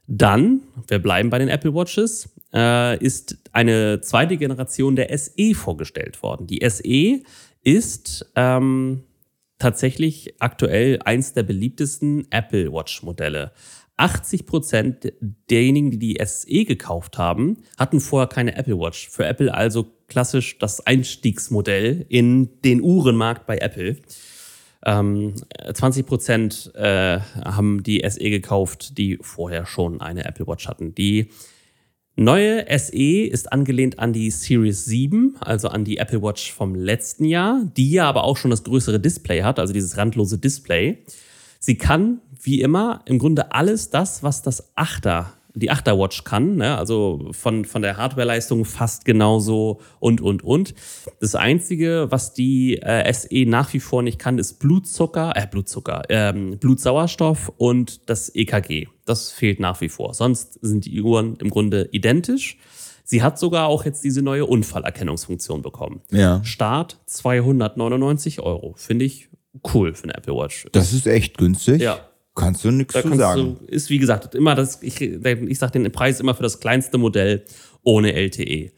[0.08, 6.22] Dann, wir bleiben bei den Apple Watches, äh, ist eine zweite Generation der SE vorgestellt
[6.22, 6.46] worden.
[6.46, 7.22] Die SE
[7.62, 9.04] ist ähm,
[9.58, 13.52] tatsächlich aktuell eins der beliebtesten Apple Watch Modelle.
[13.96, 15.12] 80 Prozent
[15.50, 19.08] derjenigen, die die SE gekauft haben, hatten vorher keine Apple Watch.
[19.08, 23.96] Für Apple also klassisch das Einstiegsmodell in den Uhrenmarkt bei Apple.
[24.86, 25.34] Ähm,
[25.72, 30.94] 20 Prozent äh, haben die SE gekauft, die vorher schon eine Apple Watch hatten.
[30.94, 31.30] Die
[32.18, 37.24] neue SE ist angelehnt an die Series 7, also an die Apple Watch vom letzten
[37.24, 40.98] Jahr, die ja aber auch schon das größere Display hat, also dieses randlose Display.
[41.60, 46.76] Sie kann, wie immer, im Grunde alles das, was das Achter, die Achterwatch kann, ne?
[46.76, 50.74] also von, von der Hardwareleistung fast genauso und, und, und.
[51.20, 56.02] Das Einzige, was die äh, SE nach wie vor nicht kann, ist Blutzucker, äh, Blutzucker,
[56.08, 58.88] ähm, Blutsauerstoff und das EKG.
[59.04, 60.14] Das fehlt nach wie vor.
[60.14, 62.58] Sonst sind die Uhren im Grunde identisch.
[63.04, 66.02] Sie hat sogar auch jetzt diese neue Unfallerkennungsfunktion bekommen.
[66.10, 66.44] Ja.
[66.44, 68.74] Start 299 Euro.
[68.76, 69.30] Finde ich
[69.72, 70.66] cool für eine Apple Watch.
[70.72, 71.80] Das ist echt günstig.
[71.80, 72.07] Ja.
[72.38, 73.56] Kannst du nichts zu sagen.
[73.60, 76.98] du, ist wie gesagt, immer das, ich, ich sag den Preis immer für das kleinste
[76.98, 77.44] Modell
[77.82, 78.70] ohne LTE.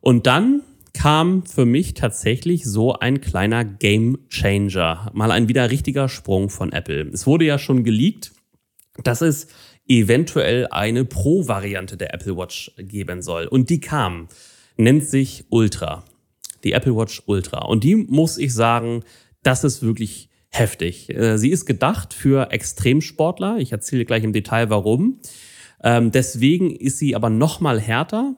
[0.00, 5.10] Und dann kam für mich tatsächlich so ein kleiner Game Changer.
[5.14, 7.08] Mal ein wieder richtiger Sprung von Apple.
[7.12, 8.32] Es wurde ja schon geleakt,
[9.04, 9.48] dass es
[9.86, 13.46] eventuell eine Pro-Variante der Apple Watch geben soll.
[13.46, 14.28] Und die kam.
[14.76, 16.04] Nennt sich Ultra.
[16.62, 17.64] Die Apple Watch Ultra.
[17.64, 19.02] Und die muss ich sagen,
[19.42, 21.10] das ist wirklich heftig.
[21.10, 23.58] Äh, sie ist gedacht für Extremsportler.
[23.58, 25.20] Ich erzähle gleich im Detail warum.
[25.82, 28.36] Ähm, deswegen ist sie aber noch mal härter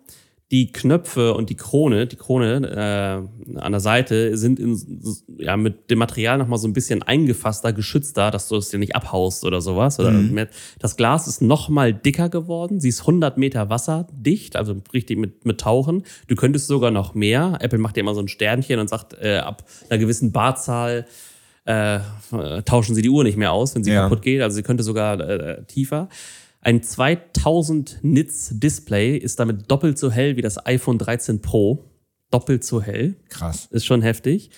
[0.51, 4.81] die Knöpfe und die Krone, die Krone äh, an der Seite sind in,
[5.39, 8.97] ja, mit dem Material nochmal so ein bisschen eingefasster, geschützter, dass du es dir nicht
[8.97, 10.01] abhaust oder sowas.
[10.01, 10.49] Oder mhm.
[10.81, 12.81] Das Glas ist nochmal dicker geworden.
[12.81, 16.03] Sie ist 100 Meter wasserdicht, also richtig mit, mit Tauchen.
[16.27, 17.59] Du könntest sogar noch mehr.
[17.61, 21.07] Apple macht dir immer so ein Sternchen und sagt, äh, ab einer gewissen Barzahl
[21.65, 22.01] äh,
[22.65, 24.03] tauschen sie die Uhr nicht mehr aus, wenn sie ja.
[24.03, 24.41] kaputt geht.
[24.43, 26.09] Also sie könnte sogar äh, tiefer.
[26.63, 31.87] Ein 2000 Nits Display ist damit doppelt so hell wie das iPhone 13 Pro.
[32.31, 33.17] Doppelt so hell.
[33.29, 33.67] Krass.
[33.71, 34.51] Ist schon heftig.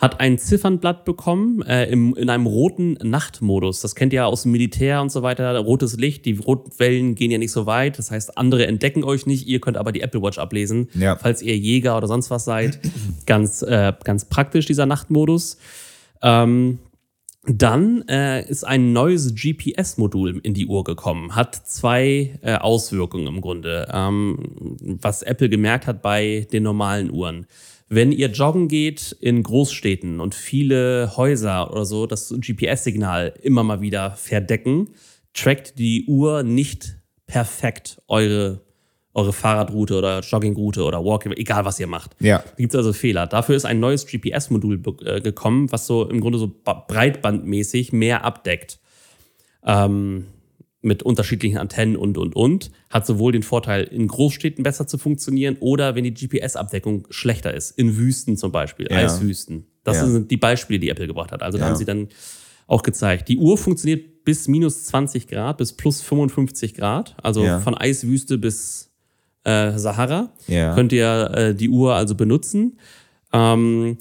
[0.00, 3.82] Hat ein Ziffernblatt bekommen äh, im, in einem roten Nachtmodus.
[3.82, 5.56] Das kennt ihr ja aus dem Militär und so weiter.
[5.58, 7.98] Rotes Licht, die Rotwellen gehen ja nicht so weit.
[7.98, 9.46] Das heißt, andere entdecken euch nicht.
[9.46, 11.16] Ihr könnt aber die Apple Watch ablesen, ja.
[11.16, 12.80] falls ihr Jäger oder sonst was seid.
[13.26, 15.58] ganz, äh, ganz praktisch, dieser Nachtmodus.
[16.22, 16.78] Ähm,
[17.44, 23.40] dann äh, ist ein neues GPS-Modul in die Uhr gekommen, hat zwei äh, Auswirkungen im
[23.40, 27.46] Grunde, ähm, was Apple gemerkt hat bei den normalen Uhren.
[27.88, 33.80] Wenn ihr joggen geht in Großstädten und viele Häuser oder so das GPS-Signal immer mal
[33.80, 34.90] wieder verdecken,
[35.32, 38.60] trackt die Uhr nicht perfekt eure
[39.12, 42.14] eure Fahrradroute oder Joggingroute oder Walking, egal was ihr macht.
[42.20, 42.38] Ja.
[42.38, 43.26] Da gibt es also Fehler.
[43.26, 48.78] Dafür ist ein neues GPS-Modul äh, gekommen, was so im Grunde so breitbandmäßig mehr abdeckt.
[49.64, 50.26] Ähm,
[50.82, 52.70] mit unterschiedlichen Antennen und, und, und.
[52.88, 57.72] Hat sowohl den Vorteil, in Großstädten besser zu funktionieren oder wenn die GPS-Abdeckung schlechter ist.
[57.72, 58.96] In Wüsten zum Beispiel, ja.
[58.96, 59.66] Eiswüsten.
[59.84, 60.06] Das ja.
[60.06, 61.42] sind die Beispiele, die Apple gebracht hat.
[61.42, 62.08] Also da haben sie dann
[62.66, 63.28] auch gezeigt.
[63.28, 67.16] Die Uhr funktioniert bis minus 20 Grad, bis plus 55 Grad.
[67.22, 68.89] Also von Eiswüste bis
[69.44, 70.30] äh, Sahara.
[70.46, 70.74] Ja.
[70.74, 72.78] Könnt ihr äh, die Uhr also benutzen.
[73.32, 73.98] Ähm,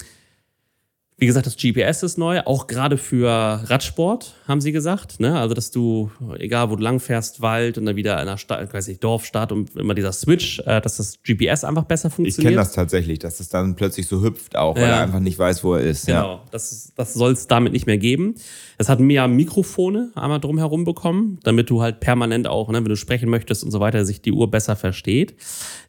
[1.19, 5.19] wie gesagt, das GPS ist neu, auch gerade für Radsport, haben sie gesagt.
[5.19, 5.37] Ne?
[5.37, 8.87] Also, dass du, egal wo du langfährst, Wald und dann wieder in einer Stadt, weiß
[8.87, 12.37] nicht, Dorf, Stadt und immer dieser Switch, äh, dass das GPS einfach besser funktioniert.
[12.39, 15.37] Ich kenne das tatsächlich, dass es dann plötzlich so hüpft auch, weil er einfach nicht
[15.37, 16.05] weiß, wo er ist.
[16.05, 16.41] Genau, ja.
[16.51, 18.35] das, das soll es damit nicht mehr geben.
[18.77, 22.95] Es hat mehr Mikrofone einmal drumherum bekommen, damit du halt permanent auch, ne, wenn du
[22.95, 25.35] sprechen möchtest und so weiter, sich die Uhr besser versteht.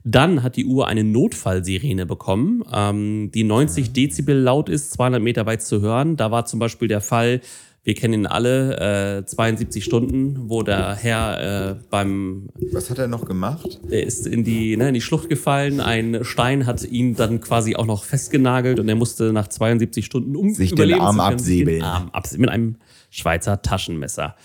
[0.02, 5.46] Dann hat die Uhr eine Notfallsirene bekommen, ähm, die 90 Dezibel laut ist, 200 Meter
[5.46, 6.16] weit zu hören.
[6.16, 7.40] Da war zum Beispiel der Fall,
[7.83, 12.50] wir kennen ihn alle, äh, 72 Stunden, wo der Herr äh, beim.
[12.72, 13.80] Was hat er noch gemacht?
[13.88, 15.80] Er ist in die, ne, in die Schlucht gefallen.
[15.80, 20.37] Ein Stein hat ihn dann quasi auch noch festgenagelt und er musste nach 72 Stunden
[20.37, 21.83] um sich den Arm absäbeln.
[21.83, 22.76] Arm absäbeln mit einem
[23.09, 24.37] Schweizer Taschenmesser.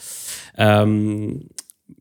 [0.58, 1.50] Ähm,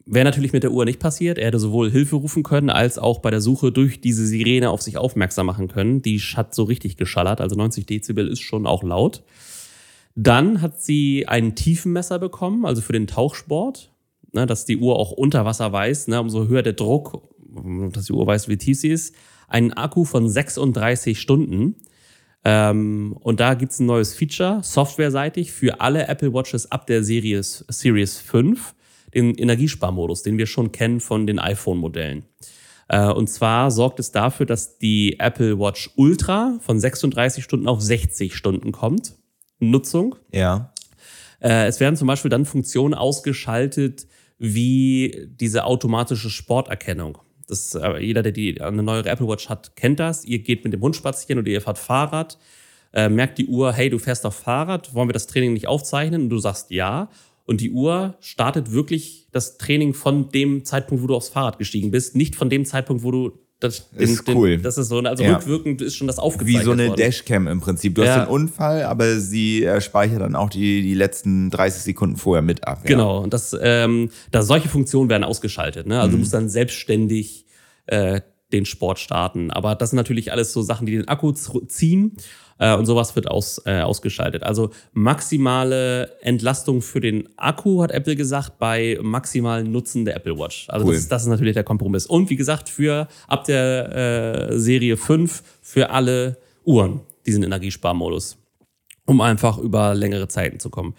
[0.07, 1.39] Wäre natürlich mit der Uhr nicht passiert.
[1.39, 4.83] Er hätte sowohl Hilfe rufen können, als auch bei der Suche durch diese Sirene auf
[4.83, 6.03] sich aufmerksam machen können.
[6.03, 9.23] Die hat so richtig geschallert, also 90 Dezibel ist schon auch laut.
[10.15, 13.93] Dann hat sie ein Tiefenmesser bekommen, also für den Tauchsport,
[14.33, 17.23] ne, dass die Uhr auch unter Wasser weiß, ne, umso höher der Druck,
[17.93, 19.15] dass die Uhr weiß, wie tief sie ist.
[19.49, 21.77] Ein Akku von 36 Stunden.
[22.45, 27.03] Ähm, und da gibt es ein neues Feature, softwareseitig, für alle Apple Watches ab der
[27.03, 28.75] Series, Series 5
[29.15, 32.25] den Energiesparmodus, den wir schon kennen von den iPhone-Modellen.
[32.89, 37.81] Äh, und zwar sorgt es dafür, dass die Apple Watch Ultra von 36 Stunden auf
[37.81, 39.15] 60 Stunden kommt.
[39.59, 40.17] Nutzung.
[40.33, 40.73] Ja.
[41.41, 44.07] Äh, es werden zum Beispiel dann Funktionen ausgeschaltet,
[44.39, 47.19] wie diese automatische Sporterkennung.
[47.47, 50.25] Das, äh, jeder, der die, eine neue Apple Watch hat, kennt das.
[50.25, 52.39] Ihr geht mit dem Hund spazieren oder ihr fahrt Fahrrad,
[52.97, 56.23] merkt die Uhr, hey, du fährst auf Fahrrad, wollen wir das Training nicht aufzeichnen?
[56.23, 57.11] Und du sagst ja.
[57.47, 61.91] Und die Uhr startet wirklich das Training von dem Zeitpunkt, wo du aufs Fahrrad gestiegen
[61.91, 64.51] bist, nicht von dem Zeitpunkt, wo du das, den, ist cool.
[64.51, 65.37] Den, das ist so, also ja.
[65.37, 66.99] rückwirkend ist schon das aufgezeichnet Wie so eine worden.
[66.99, 67.95] Dashcam im Prinzip.
[67.95, 68.17] Du ja.
[68.17, 72.67] hast den Unfall, aber sie speichert dann auch die, die letzten 30 Sekunden vorher mit
[72.67, 72.81] ab.
[72.83, 72.89] Ja.
[72.89, 75.87] Genau, und das, ähm, da solche Funktionen werden ausgeschaltet.
[75.87, 75.97] Ne?
[75.97, 76.13] Also mhm.
[76.13, 77.47] du musst dann selbstständig
[77.87, 78.21] äh,
[78.55, 79.51] den Sport starten.
[79.51, 82.17] Aber das sind natürlich alles so Sachen, die den Akku ziehen.
[82.59, 84.43] Äh, und sowas wird aus, äh, ausgeschaltet.
[84.45, 90.69] Also maximale Entlastung für den Akku, hat Apple gesagt, bei maximalen Nutzen der Apple Watch.
[90.71, 90.95] Also cool.
[90.95, 92.07] das, das, ist natürlich der Kompromiss.
[92.07, 98.37] Und wie gesagt, für ab der äh, Serie 5 für alle Uhren diesen Energiesparmodus,
[99.07, 100.95] um einfach über längere Zeiten zu kommen.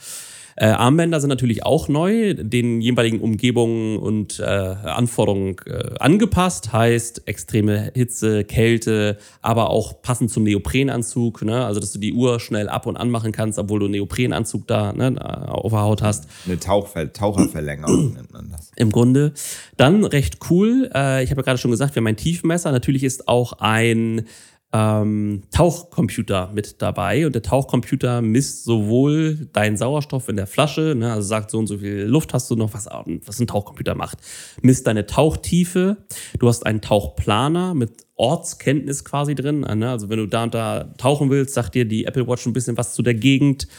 [0.58, 6.72] Äh, Armbänder sind natürlich auch neu, den jeweiligen Umgebungen und äh, Anforderungen äh, angepasst.
[6.72, 11.44] Heißt extreme Hitze, Kälte, aber auch passend zum Neoprenanzug.
[11.44, 11.66] Ne?
[11.66, 14.94] Also, dass du die Uhr schnell ab- und anmachen kannst, obwohl du einen Neoprenanzug da
[14.94, 15.16] ne,
[15.50, 16.28] auf der Haut hast.
[16.46, 18.72] Eine Tauchver Taucherverlängerung nennt man das.
[18.78, 19.34] Im Grunde.
[19.76, 20.90] Dann recht cool.
[20.94, 22.72] Äh, ich habe ja gerade schon gesagt, wir haben ein Tiefenmesser.
[22.72, 24.26] Natürlich ist auch ein
[24.76, 31.14] ähm, Tauchcomputer mit dabei und der Tauchcomputer misst sowohl deinen Sauerstoff in der Flasche, ne,
[31.14, 32.88] also sagt so und so viel Luft hast du noch, was,
[33.26, 34.18] was ein Tauchcomputer macht,
[34.62, 35.98] misst deine Tauchtiefe,
[36.40, 40.94] du hast einen Tauchplaner mit Ortskenntnis quasi drin, ne, also wenn du da und da
[40.98, 43.70] tauchen willst, sagt dir die Apple Watch ein bisschen was zu der Gegend,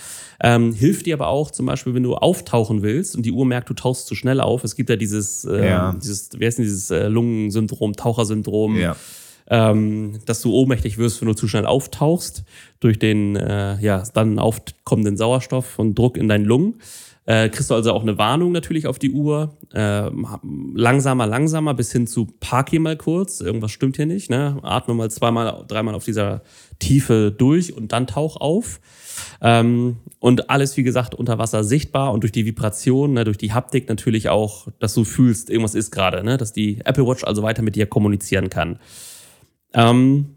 [0.40, 3.68] ähm, hilft dir aber auch zum Beispiel, wenn du auftauchen willst und die Uhr merkt,
[3.68, 4.64] du tauchst zu schnell auf.
[4.64, 5.94] Es gibt ja dieses, äh, ja.
[5.94, 8.76] dieses wie heißt denn dieses äh, Lungensyndrom, Tauchersyndrom.
[8.76, 8.96] Ja
[9.48, 12.44] ähm, dass du ohnmächtig wirst, wenn du zu schnell auftauchst,
[12.80, 16.80] durch den äh, ja, dann aufkommenden Sauerstoff und Druck in deinen Lungen.
[17.26, 19.56] Äh, kriegst du also auch eine Warnung natürlich auf die Uhr.
[19.74, 20.10] Äh,
[20.74, 23.40] langsamer, langsamer, bis hin zu park hier mal kurz.
[23.40, 24.30] Irgendwas stimmt hier nicht.
[24.30, 24.58] Ne?
[24.62, 26.42] Atme mal zweimal, dreimal auf dieser
[26.78, 28.80] Tiefe durch und dann tauch auf.
[29.40, 33.52] Ähm, und alles, wie gesagt, unter Wasser sichtbar und durch die Vibration, ne, durch die
[33.52, 36.36] Haptik natürlich auch, dass du fühlst, irgendwas ist gerade, ne?
[36.36, 38.78] dass die Apple Watch also weiter mit dir kommunizieren kann.
[39.74, 40.36] Ähm,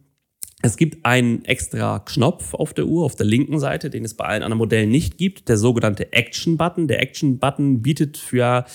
[0.62, 4.26] es gibt einen extra Knopf auf der Uhr, auf der linken Seite, den es bei
[4.26, 6.88] allen anderen Modellen nicht gibt, der sogenannte Action-Button.
[6.88, 8.66] Der Action-Button bietet für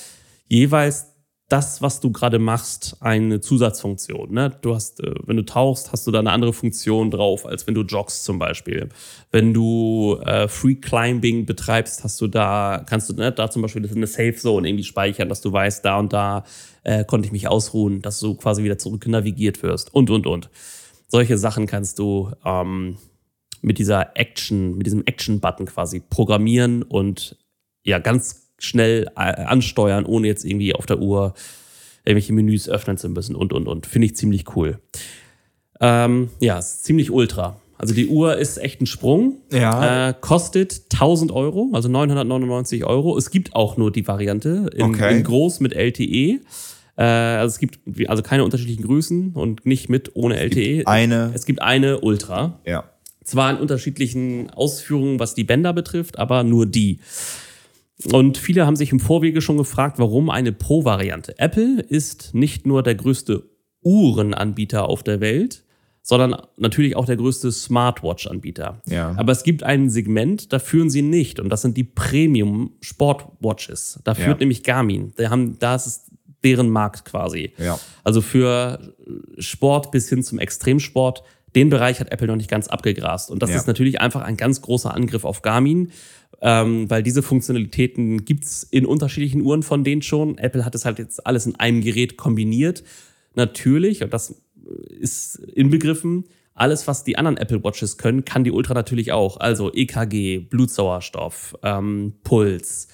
[0.48, 1.13] jeweils
[1.54, 4.32] das, was du gerade machst, eine Zusatzfunktion.
[4.32, 4.50] Ne?
[4.60, 7.74] Du hast, äh, wenn du tauchst, hast du da eine andere Funktion drauf, als wenn
[7.74, 8.88] du joggst zum Beispiel.
[9.30, 13.88] Wenn du äh, Free Climbing betreibst, hast du da, kannst du ne, da zum Beispiel
[13.88, 16.42] eine Safe Zone irgendwie speichern, dass du weißt, da und da
[16.82, 20.50] äh, konnte ich mich ausruhen, dass du quasi wieder zurück navigiert wirst und, und, und.
[21.06, 22.96] Solche Sachen kannst du ähm,
[23.62, 27.38] mit dieser Action, mit diesem Action-Button quasi programmieren und
[27.84, 31.34] ja, ganz schnell äh, ansteuern, ohne jetzt irgendwie auf der Uhr
[32.04, 33.86] irgendwelche Menüs öffnen zu müssen und, und, und.
[33.86, 34.78] Finde ich ziemlich cool.
[35.80, 37.56] Ähm, ja, ist ziemlich ultra.
[37.78, 39.38] Also die Uhr ist echt ein Sprung.
[39.52, 40.10] Ja.
[40.10, 43.18] Äh, kostet 1000 Euro, also 999 Euro.
[43.18, 45.16] Es gibt auch nur die Variante in, okay.
[45.16, 46.40] in groß mit LTE.
[46.96, 50.76] Äh, also es gibt also keine unterschiedlichen Größen und nicht mit ohne es LTE.
[50.76, 51.32] Gibt eine.
[51.34, 52.60] Es gibt eine Ultra.
[52.64, 52.84] Ja.
[53.24, 57.00] Zwar in unterschiedlichen Ausführungen, was die Bänder betrifft, aber nur die.
[58.10, 61.38] Und viele haben sich im Vorwege schon gefragt, warum eine Pro-Variante.
[61.38, 63.48] Apple ist nicht nur der größte
[63.82, 65.64] Uhrenanbieter auf der Welt,
[66.02, 68.82] sondern natürlich auch der größte Smartwatch-Anbieter.
[68.86, 69.14] Ja.
[69.16, 74.00] Aber es gibt ein Segment, da führen sie nicht, und das sind die Premium-Sportwatches.
[74.04, 74.36] Da führt ja.
[74.40, 75.14] nämlich Garmin.
[75.18, 76.10] Die haben, da ist
[76.42, 77.54] deren Markt quasi.
[77.56, 77.80] Ja.
[78.02, 78.94] Also für
[79.38, 81.22] Sport bis hin zum Extremsport,
[81.54, 83.30] den Bereich hat Apple noch nicht ganz abgegrast.
[83.30, 83.56] Und das ja.
[83.56, 85.90] ist natürlich einfach ein ganz großer Angriff auf Garmin,
[86.40, 90.38] ähm, weil diese Funktionalitäten gibt es in unterschiedlichen Uhren von denen schon.
[90.38, 92.84] Apple hat es halt jetzt alles in einem Gerät kombiniert.
[93.34, 94.42] Natürlich, und das
[94.88, 99.38] ist inbegriffen, alles, was die anderen Apple Watches können, kann die Ultra natürlich auch.
[99.38, 102.88] Also EKG, Blutsauerstoff, ähm, Puls,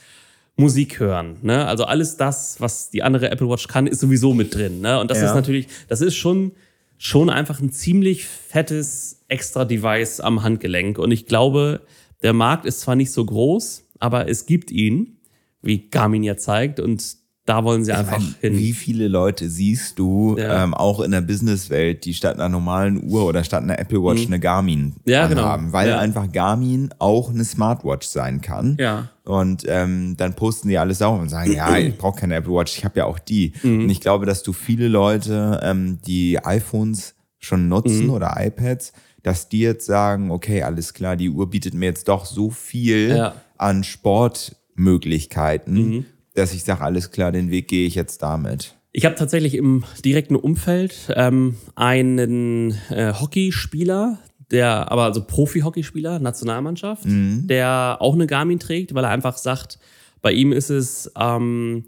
[0.57, 1.37] Musik hören.
[1.43, 1.67] Ne?
[1.67, 4.81] Also alles das, was die andere Apple Watch kann, ist sowieso mit drin.
[4.81, 4.99] Ne?
[5.01, 5.27] Und das ja.
[5.27, 6.53] ist natürlich, das ist schon,
[6.97, 10.99] schon einfach ein ziemlich fettes extra Device am Handgelenk.
[10.99, 11.83] Und ich glaube,
[12.23, 15.19] der Markt ist zwar nicht so groß, aber es gibt ihn,
[15.63, 16.81] wie Garmin ja zeigt.
[16.81, 18.59] Und da wollen sie ich einfach meine, hin.
[18.59, 20.63] Wie viele Leute siehst du ja.
[20.63, 24.23] ähm, auch in der Businesswelt, die statt einer normalen Uhr oder statt einer Apple Watch
[24.23, 24.35] mhm.
[24.35, 25.43] eine Garmin ja, genau.
[25.43, 25.99] haben, weil ja.
[25.99, 28.77] einfach Garmin auch eine Smartwatch sein kann.
[28.79, 29.09] Ja.
[29.25, 32.77] Und ähm, dann posten die alles auf und sagen, ja, ich brauche keine Apple Watch,
[32.79, 33.53] ich habe ja auch die.
[33.63, 33.81] Mhm.
[33.81, 38.11] Und ich glaube, dass du viele Leute, ähm, die iPhones schon nutzen mhm.
[38.11, 42.25] oder iPads, dass die jetzt sagen, okay, alles klar, die Uhr bietet mir jetzt doch
[42.25, 48.23] so viel an Sportmöglichkeiten mhm dass ich sage, alles klar, den Weg gehe ich jetzt
[48.23, 48.77] damit?
[48.93, 54.19] Ich habe tatsächlich im direkten Umfeld ähm, einen äh, Hockeyspieler,
[54.51, 57.47] der aber also Profi-Hockeyspieler, Nationalmannschaft, mhm.
[57.47, 59.79] der auch eine Garmin trägt, weil er einfach sagt,
[60.23, 61.85] bei ihm ist es ähm,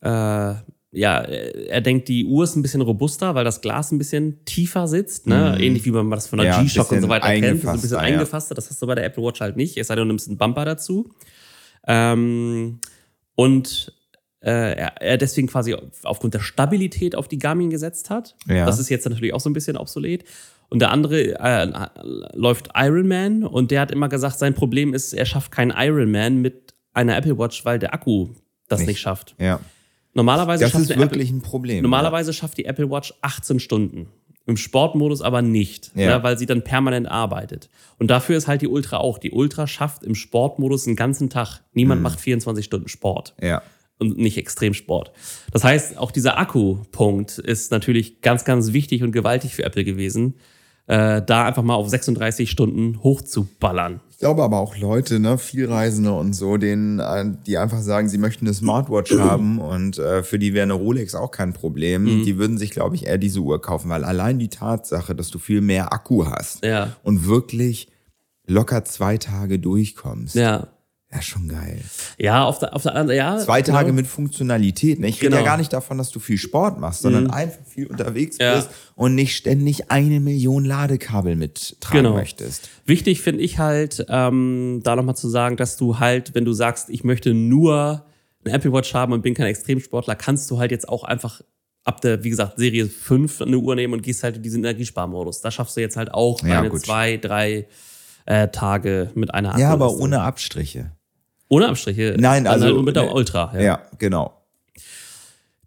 [0.00, 0.54] äh,
[0.92, 4.88] ja, er denkt, die Uhr ist ein bisschen robuster, weil das Glas ein bisschen tiefer
[4.88, 5.54] sitzt, ne?
[5.54, 5.62] Mhm.
[5.62, 7.62] Ähnlich wie man das von der ja, G-Shock und so weiter kennt.
[7.62, 7.98] So ein bisschen ja.
[7.98, 8.54] eingefasster.
[8.56, 9.76] Das hast du bei der Apple Watch halt nicht.
[9.76, 11.12] Es sei denn, du nimmst einen Bumper dazu.
[11.86, 12.80] Ähm,
[13.36, 13.94] und
[14.40, 18.36] äh, er, er deswegen quasi aufgrund der Stabilität auf die Garmin gesetzt hat.
[18.46, 18.66] Ja.
[18.66, 20.24] Das ist jetzt natürlich auch so ein bisschen obsolet.
[20.70, 21.72] Und der andere äh,
[22.32, 26.74] läuft Ironman und der hat immer gesagt, sein Problem ist, er schafft keinen Ironman mit
[26.92, 28.30] einer Apple Watch, weil der Akku
[28.68, 29.34] das nicht, nicht schafft.
[29.38, 29.60] Ja.
[30.14, 31.82] Normalerweise das ist wirklich Apple, ein Problem.
[31.82, 32.34] Normalerweise ja.
[32.34, 34.08] schafft die Apple Watch 18 Stunden.
[34.46, 36.02] Im Sportmodus aber nicht, Ja.
[36.10, 36.22] ja.
[36.22, 37.68] weil sie dann permanent arbeitet.
[37.98, 39.18] Und dafür ist halt die Ultra auch.
[39.18, 41.60] Die Ultra schafft im Sportmodus einen ganzen Tag.
[41.72, 43.62] Niemand macht 24 Stunden Sport Ja.
[43.98, 45.12] und nicht Extremsport.
[45.52, 50.34] Das heißt, auch dieser Akkupunkt ist natürlich ganz, ganz wichtig und gewaltig für Apple gewesen,
[50.86, 54.00] äh, da einfach mal auf 36 Stunden hochzuballern.
[54.20, 58.18] Ich glaube aber auch Leute, ne, Vielreisende und so, denen, äh, die einfach sagen, sie
[58.18, 62.02] möchten eine Smartwatch haben und äh, für die wäre eine Rolex auch kein Problem.
[62.02, 62.24] Mhm.
[62.24, 65.38] Die würden sich, glaube ich, eher diese Uhr kaufen, weil allein die Tatsache, dass du
[65.38, 66.96] viel mehr Akku hast Ja.
[67.02, 67.88] und wirklich
[68.46, 70.68] locker zwei Tage durchkommst, Ja.
[71.12, 71.80] Ja schon geil.
[72.18, 73.38] Ja, auf der, auf der anderen, ja.
[73.38, 73.78] Zwei genau.
[73.78, 75.00] Tage mit Funktionalität.
[75.00, 75.08] Ne?
[75.08, 75.38] Ich rede Genau.
[75.38, 78.56] ja gar nicht davon, dass du viel Sport machst, sondern einfach viel unterwegs Ja.
[78.56, 82.14] bist und nicht ständig eine Million Ladekabel mittragen Genau.
[82.14, 82.68] möchtest.
[82.86, 86.90] Wichtig finde ich halt, ähm, da nochmal zu sagen, dass du halt, wenn du sagst,
[86.90, 88.04] ich möchte nur
[88.44, 91.40] eine Apple Watch haben und bin kein Extremsportler, kannst du halt jetzt auch einfach
[91.84, 95.40] ab der, wie gesagt, Serie 5 eine Uhr nehmen und gehst halt in diesen Energiesparmodus.
[95.40, 96.82] Da schaffst du jetzt halt auch Ja, deine gut.
[96.84, 97.66] zwei, drei
[98.26, 100.92] äh, Tage mit einer Ja, aber ohne Abstriche.
[101.50, 102.16] Ohne Abstriche.
[102.18, 103.50] Nein, also- halt mit der ne- Ultra.
[103.54, 103.60] Ja.
[103.60, 104.40] Ja, genau.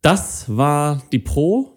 [0.02, 1.72] Das war die Pro,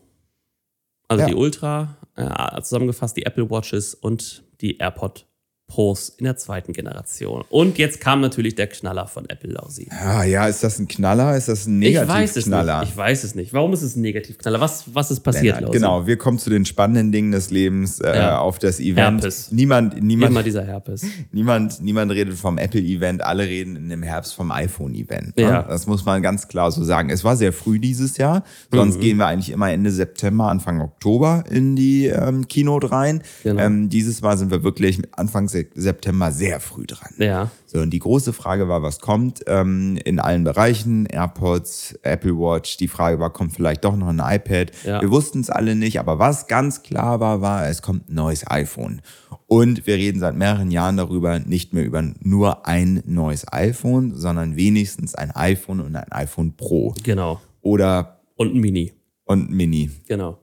[1.08, 1.28] also Ja.
[1.28, 5.26] die Ultra, äh, zusammengefasst die Apple Watches und die AirPod
[5.68, 7.42] Pros in der zweiten Generation.
[7.50, 9.88] Und jetzt kam natürlich der Knaller von Apple Lausi.
[9.90, 11.36] Ja, ja, ist das ein Knaller?
[11.36, 12.80] Ist das ein Ich weiß es Negativknaller?
[12.80, 12.90] nicht.
[12.92, 13.52] Ich weiß es nicht.
[13.52, 14.60] Warum ist es ein Negativknaller?
[14.60, 15.78] Was, was ist passiert, Lennart, Lausi?
[15.78, 18.38] Genau, wir kommen zu den spannenden Dingen des Lebens äh, Ja.
[18.38, 19.22] auf das Event.
[19.22, 19.50] Herpes.
[19.50, 21.04] Niemand, Immer niemand, dieser Herpes.
[21.32, 25.36] niemand, niemand redet vom Apple-Event, alle reden in dem Herbst vom iPhone-Event.
[25.36, 25.42] Ne?
[25.42, 25.62] Ja.
[25.64, 27.10] Das muss man ganz klar so sagen.
[27.10, 29.00] Es war sehr früh dieses Jahr, sonst Mhm.
[29.00, 33.22] gehen wir eigentlich immer Ende September, Anfang Oktober in die ähm, Keynote rein.
[33.42, 33.60] Genau.
[33.62, 37.12] Ähm, dieses Mal sind wir wirklich Anfang Se September sehr früh dran.
[37.18, 37.50] Ja.
[37.66, 42.76] So, und die große Frage war, was kommt ähm, in allen Bereichen, AirPods, Apple Watch.
[42.76, 44.72] Die Frage war, kommt vielleicht doch noch ein iPad?
[44.84, 45.00] Ja.
[45.00, 48.48] Wir wussten es alle nicht, aber was ganz klar war, war, es kommt ein neues
[48.50, 49.00] iPhone.
[49.46, 54.56] Und wir reden seit mehreren Jahren darüber, nicht mehr über nur ein neues iPhone, sondern
[54.56, 56.94] wenigstens ein iPhone und ein iPhone Pro.
[57.04, 57.40] Genau.
[57.60, 58.92] Oder Und ein Mini.
[59.24, 59.90] und Mini.
[60.08, 60.38] Genau.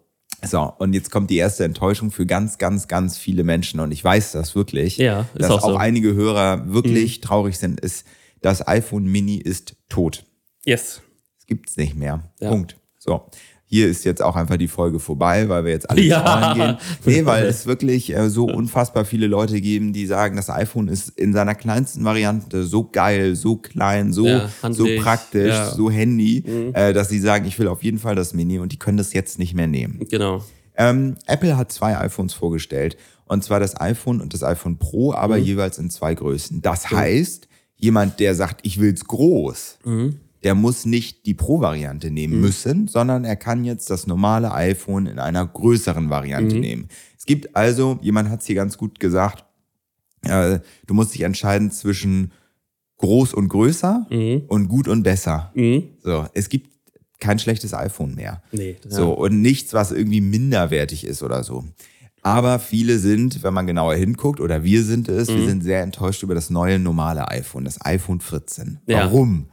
[0.45, 3.79] So, und jetzt kommt die erste Enttäuschung für ganz, ganz, ganz viele Menschen.
[3.79, 5.77] Und ich weiß das wirklich, Ja, dass auch auch, so.
[5.77, 8.05] einige Hörer wirklich traurig sind, ist,
[8.41, 10.25] das iPhone Mini ist tot.
[10.65, 11.01] Yes.
[11.39, 12.31] Es gibt's nicht mehr.
[12.39, 12.49] Ja.
[12.49, 12.77] Punkt.
[12.99, 13.29] So.
[13.73, 16.53] Hier ist jetzt auch einfach die Folge vorbei, weil wir jetzt alle Ja.
[16.53, 16.77] gehen.
[17.05, 21.09] Nee, weil es wirklich äh, so unfassbar viele Leute geben, die sagen, das iPhone ist
[21.17, 25.71] in seiner kleinsten Variante so geil, so klein, so, Ja, so praktisch, ja.
[25.71, 25.75] Mhm.
[25.75, 28.77] so Handy, äh, dass sie sagen, ich will auf jeden Fall das Mini und die
[28.77, 30.05] können das jetzt nicht mehr nehmen.
[30.07, 30.43] Genau.
[30.77, 32.95] Ähm, Apple hat zwei iPhones vorgestellt.
[33.25, 35.45] Und zwar das iPhone und das iPhone Pro, aber Mhm.
[35.45, 36.61] jeweils in zwei Größen.
[36.61, 40.19] Das heißt, jemand, der sagt, ich will's groß, Mhm.
[40.43, 45.19] Der muss nicht die Pro-Variante nehmen müssen, sondern er kann jetzt das normale iPhone in
[45.19, 46.09] einer größeren Mhm.
[46.09, 46.87] Variante nehmen.
[47.17, 49.45] Es gibt also, jemand hat's hier ganz gut gesagt,
[50.21, 52.31] äh, du musst dich entscheiden zwischen
[52.97, 54.43] groß und größer Mhm.
[54.47, 55.51] und gut und besser.
[55.55, 55.83] Mhm.
[56.03, 56.69] So, es gibt
[57.19, 58.41] kein schlechtes iPhone mehr.
[58.51, 58.75] Nee.
[58.83, 58.91] Ja.
[58.91, 61.63] So, und nichts, was irgendwie minderwertig ist oder so.
[62.21, 65.35] Aber viele sind, wenn man genauer hinguckt, oder wir sind es, Mhm.
[65.37, 68.79] wir sind sehr enttäuscht über das neue normale iPhone, das iPhone 14.
[68.87, 68.99] Ja.
[69.05, 69.47] Warum?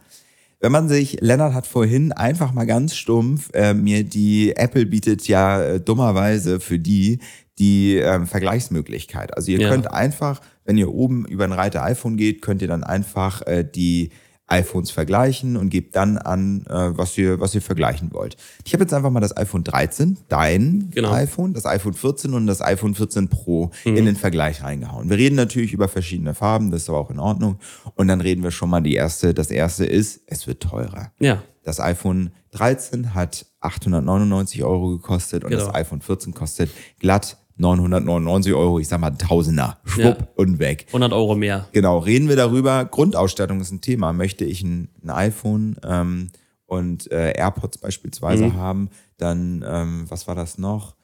[0.61, 5.27] Wenn man sich, Lennart hat vorhin einfach mal ganz stumpf äh, mir die, Apple bietet
[5.27, 7.19] ja äh, dummerweise für die
[7.59, 9.35] die ähm, Vergleichsmöglichkeit.
[9.35, 9.69] Also ihr Ja.
[9.69, 13.63] könnt einfach, wenn ihr oben über ein Reiter iPhone geht, könnt ihr dann einfach äh,
[13.63, 14.09] die
[14.51, 18.37] iPhones vergleichen und gebt dann an, äh, was ihr, was ihr vergleichen wollt.
[18.65, 21.11] Ich habe jetzt einfach mal das iPhone 13, dein Genau.
[21.11, 23.97] iPhone, das iPhone 14 und das iPhone 14 Pro Mhm.
[23.97, 25.09] in den Vergleich reingehauen.
[25.09, 27.57] Wir reden natürlich über verschiedene Farben, das ist aber auch in Ordnung.
[27.95, 29.33] Und dann reden wir schon mal die erste.
[29.33, 31.11] Das erste ist, es wird teurer.
[31.19, 31.41] ja.
[31.63, 35.65] Das iPhone 13 hat 899 Euro gekostet und Genau.
[35.67, 38.79] das iPhone 14 kostet glatt 999 Euro.
[38.79, 39.77] Ich sag mal Tausender.
[39.85, 40.27] Schwupp Ja.
[40.35, 40.85] und weg.
[40.87, 41.67] 100 Euro mehr.
[41.71, 42.83] Genau, reden wir darüber.
[42.85, 44.11] Grundausstattung ist ein Thema.
[44.13, 46.27] Möchte ich ein, ein iPhone ähm,
[46.65, 48.55] und äh, AirPods beispielsweise Mhm.
[48.55, 50.95] haben, dann, ähm, was war das noch?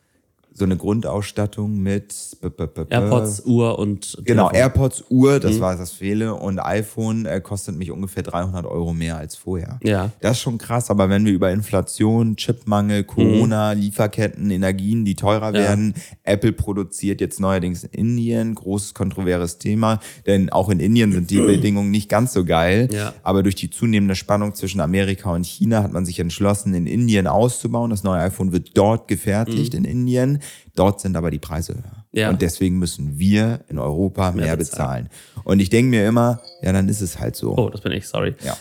[0.59, 4.55] So eine Grundausstattung mit b- b- b- AirPods, Uhr und Genau, Telefon.
[4.55, 5.39] AirPods, Uhr, Mhm.
[5.41, 6.33] das war das Fehle.
[6.33, 9.79] Und iPhone äh, kostet mich ungefähr 300 Euro mehr als vorher.
[9.83, 10.09] Ja.
[10.19, 15.49] Das ist schon krass, aber wenn wir über Inflation, Chipmangel, Corona, Lieferketten, Energien, die teurer
[15.49, 15.55] Mhm.
[15.57, 15.61] Ja.
[15.61, 15.93] werden,
[16.23, 21.37] Apple produziert jetzt neuerdings in Indien, großes kontroverses Thema, denn auch in Indien sind die
[21.61, 23.13] Bedingungen nicht ganz so geil, Ja.
[23.21, 27.27] aber durch die zunehmende Spannung zwischen Amerika und China hat man sich entschlossen, in Indien
[27.27, 27.91] auszubauen.
[27.91, 30.39] Das neue iPhone wird dort gefertigt in Indien,
[30.79, 32.05] dort sind aber die Preise höher.
[32.11, 32.29] Ja.
[32.29, 35.09] Und deswegen müssen wir in Europa mehr, bezahlen.
[35.43, 37.55] Und ich denke mir immer, ja, dann ist es halt so.
[37.57, 38.35] Oh, das bin ich, sorry.
[38.43, 38.57] Ja.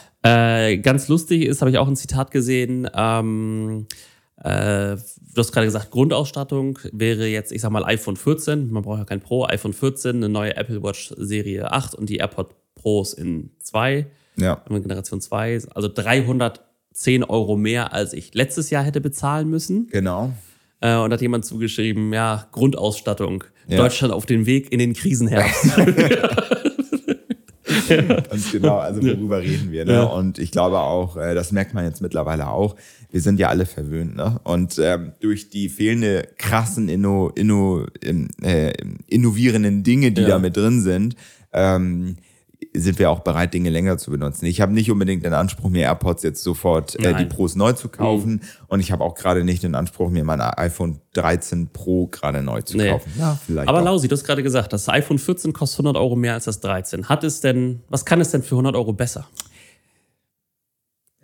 [0.67, 2.89] Äh, ganz lustig ist, habe ich auch ein Zitat gesehen.
[2.95, 3.87] Ähm,
[4.39, 8.71] Äh, du hast gerade gesagt, Grundausstattung wäre jetzt, ich sag mal, iPhone 14.
[8.71, 9.47] Man braucht ja kein Pro.
[9.47, 14.07] iPhone 14, eine neue Apple Watch Serie 8 und die AirPod Pros in 2.
[14.37, 14.63] Ja.
[14.69, 15.63] Generation 2.
[15.75, 19.87] Also 310 Euro mehr, als ich letztes Jahr hätte bezahlen müssen.
[19.89, 20.33] Genau.
[20.81, 23.45] Äh, und hat jemand zugeschrieben, ja, Grundausstattung.
[23.69, 23.79] Ja.
[23.79, 25.73] Deutschland auf dem Weg in den Krisenherbst.
[27.89, 29.85] Ganz genau, also worüber reden wir?
[29.85, 29.93] Ne?
[29.93, 30.03] Ja.
[30.05, 32.77] Und ich glaube auch, äh, das merkt man jetzt mittlerweile auch,
[33.11, 34.17] wir sind ja alle verwöhnt.
[34.17, 34.41] Ne?
[34.45, 38.73] Und ähm, durch die fehlende krassen, inno, inno, ähm, äh,
[39.09, 40.29] innovierenden Dinge, die Ja.
[40.29, 41.17] da mit drin sind,
[41.53, 42.17] ähm,
[42.75, 44.47] sind wir auch bereit, Dinge länger zu benutzen.
[44.47, 47.25] Ich habe nicht unbedingt den Anspruch, mir AirPods jetzt sofort äh, die.
[47.27, 48.43] Pros neu zu kaufen.
[48.69, 52.63] Und ich habe auch gerade nicht den Anspruch, mir mein iPhone 13 Pro gerade neu
[52.63, 52.91] zu Nee.
[52.91, 53.13] kaufen.
[53.19, 53.69] Ja, vielleicht.
[53.69, 53.85] Aber auch.
[53.85, 57.09] Lausi, du hast gerade gesagt, das iPhone 14 kostet 100 Euro mehr als das 13.
[57.09, 59.27] Hat es denn, was kann es denn für 100 Euro besser?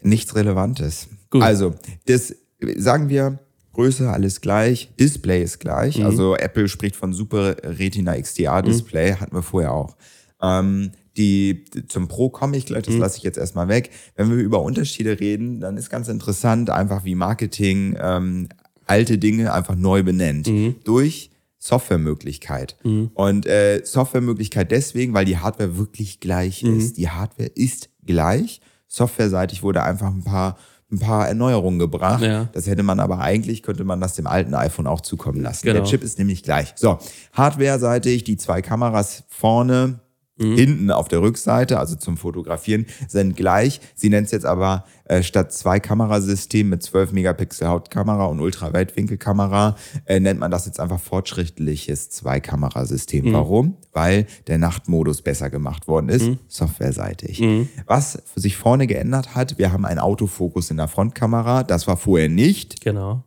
[0.03, 1.09] Nichts Relevantes.
[1.31, 1.43] Gut.
[1.43, 1.75] Also,
[2.07, 2.35] das
[2.77, 3.39] sagen wir,
[3.73, 5.99] Größe alles gleich, Display ist gleich.
[5.99, 6.05] Mhm.
[6.07, 9.97] Also Apple spricht von Super Retina XDR Display, hatten wir vorher auch.
[10.43, 12.69] Ähm, die zum Pro komme ich Mhm.
[12.69, 13.91] gleich, das lasse ich jetzt erstmal weg.
[14.17, 18.49] Wenn wir über Unterschiede reden, dann ist ganz interessant, einfach wie Marketing ähm,
[18.87, 20.49] alte Dinge einfach neu benennt.
[20.49, 20.77] Mhm.
[20.85, 22.77] Durch Softwaremöglichkeit.
[23.15, 26.79] Und äh, Softwaremöglichkeit deswegen, weil die Hardware wirklich gleich Mhm.
[26.79, 26.97] ist.
[26.97, 28.61] Die Hardware ist gleich.
[28.89, 30.59] Softwareseitig wurde einfach ein paar,
[30.91, 32.23] ein paar Erneuerungen gebracht.
[32.23, 32.49] Ja.
[32.53, 35.65] Das hätte man aber eigentlich, könnte man das dem alten iPhone auch zukommen lassen.
[35.67, 35.81] Genau.
[35.81, 36.73] Der Chip ist nämlich gleich.
[36.77, 36.99] So,
[37.33, 40.01] Hardware-seitig, die zwei Kameras vorne,
[40.43, 40.57] Mhm.
[40.57, 43.81] hinten auf der Rückseite, also zum Fotografieren, sind gleich.
[43.95, 49.77] Sie nennt es jetzt aber äh, statt zwei Kamerasystem mit 12 Megapixel Hauptkamera und Ultraweitwinkelkamera,
[50.07, 53.27] äh, nennt man das jetzt einfach fortschrittliches Zwei-Kamerasystem.
[53.27, 53.33] Mhm.
[53.33, 53.77] Warum?
[53.93, 56.39] Weil der Nachtmodus besser gemacht worden ist, Mhm.
[56.49, 57.43] softwareseitig.
[57.87, 62.29] Was sich vorne geändert hat, wir haben einen Autofokus in der Frontkamera, das war vorher
[62.29, 63.25] nicht Genau.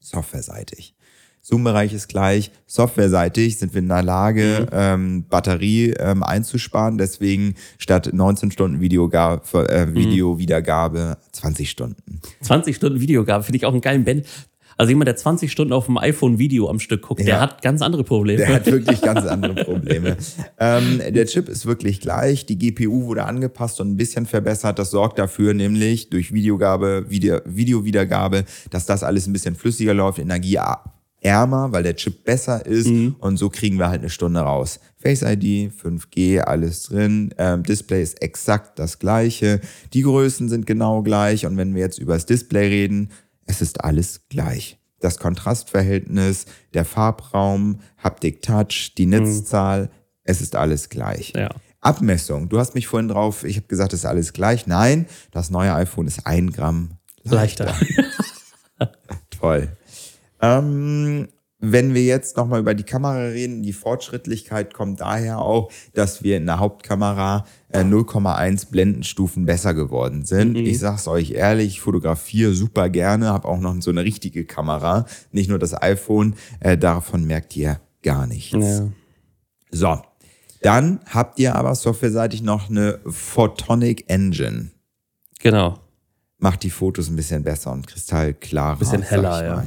[0.00, 0.94] softwareseitig.
[1.46, 2.50] Zoom-Bereich ist gleich.
[2.66, 4.68] Softwareseitig sind wir in der Lage, Mhm.
[4.72, 6.96] ähm, Batterie ähm, einzusparen.
[6.96, 9.94] Deswegen statt 19 Stunden Videoga äh, Mhm.
[9.94, 12.20] Videowiedergabe 20 Stunden.
[12.40, 14.24] 20 Stunden Videogabe finde ich auch einen geilen Band.
[14.76, 17.40] Also jemand, der 20 Stunden auf dem iPhone Video am Stück guckt, der Ja.
[17.40, 18.38] hat ganz andere Probleme.
[18.38, 20.16] Der hat wirklich ganz andere Probleme.
[20.58, 22.44] ähm, der Chip ist wirklich gleich.
[22.46, 24.78] Die GPU wurde angepasst und ein bisschen verbessert.
[24.80, 30.18] Das sorgt dafür nämlich durch Videogabe, Video, Videowiedergabe, dass das alles ein bisschen flüssiger läuft,
[31.24, 32.86] energieärmer, weil der Chip besser ist.
[33.18, 34.80] Und so kriegen wir halt eine Stunde raus.
[34.96, 37.34] Face ID, 5G, alles drin.
[37.38, 39.60] Ähm, Display ist exakt das gleiche.
[39.92, 41.46] Die Größen sind genau gleich.
[41.46, 43.10] Und wenn wir jetzt über das Display reden,
[43.46, 44.78] es ist alles gleich.
[45.00, 49.90] Das Kontrastverhältnis, der Farbraum, Haptik Touch, die Netzzahl,
[50.22, 51.32] es ist alles gleich.
[51.36, 51.50] Ja.
[51.80, 54.66] Abmessung, du hast mich vorhin drauf, ich habe gesagt, es ist alles gleich.
[54.66, 57.74] Nein, das neue iPhone ist ein Gramm Leichter.
[59.38, 59.76] Toll.
[60.44, 61.28] Ähm,
[61.60, 66.36] wenn wir jetzt nochmal über die Kamera reden, die Fortschrittlichkeit kommt daher auch, dass wir
[66.36, 70.56] in der Hauptkamera äh, 0,1 Blendenstufen besser geworden sind.
[70.56, 75.06] Ich sag's euch ehrlich, ich fotografiere super gerne, habe auch noch so eine richtige Kamera,
[75.32, 76.34] nicht nur das iPhone.
[76.60, 78.52] Äh, davon merkt ihr gar nichts.
[78.52, 78.88] Ja.
[79.70, 80.02] So,
[80.60, 84.70] dann habt ihr aber softwareseitig noch eine Photonic Engine
[85.40, 85.78] Genau.
[86.38, 88.78] macht die Fotos ein bisschen besser und kristallklarer.
[88.78, 89.64] Bisschen sag heller, ja.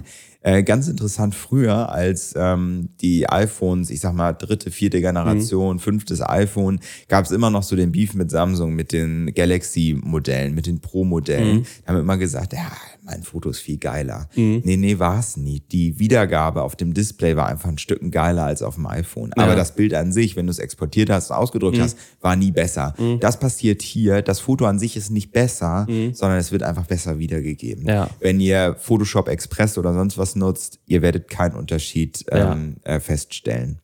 [0.48, 5.02] Äh, ganz interessant, früher, als ähm, die iPhones, ich sag mal, dritte, vierte Mhm.
[5.02, 6.80] Generation, fünftes iPhone,
[7.10, 11.58] gab es immer noch so den Beef mit Samsung, mit den Galaxy-Modellen, mit den Pro-Modellen.
[11.58, 11.64] Mhm.
[11.84, 12.72] Da haben wir immer gesagt, ja,
[13.08, 14.30] mein Foto ist viel geiler.
[14.36, 15.62] Nee, nee, war es nie.
[15.72, 19.32] Die Wiedergabe auf dem Display war einfach ein Stück geiler als auf dem iPhone.
[19.34, 19.54] Aber Ja.
[19.54, 19.58] Mhm.
[19.58, 22.94] das Bild an sich, wenn du es exportiert hast, ausgedrückt hast, war nie besser.
[23.22, 24.22] Das passiert hier.
[24.22, 27.84] Das Foto an sich ist nicht besser, sondern es wird einfach besser wiedergegeben.
[27.84, 27.90] Mhm.
[27.90, 28.10] Ja.
[28.20, 32.52] Wenn ihr Photoshop Express oder sonst was nutzt, ihr werdet keinen Unterschied Ja.
[32.54, 33.80] ähm, äh, feststellen.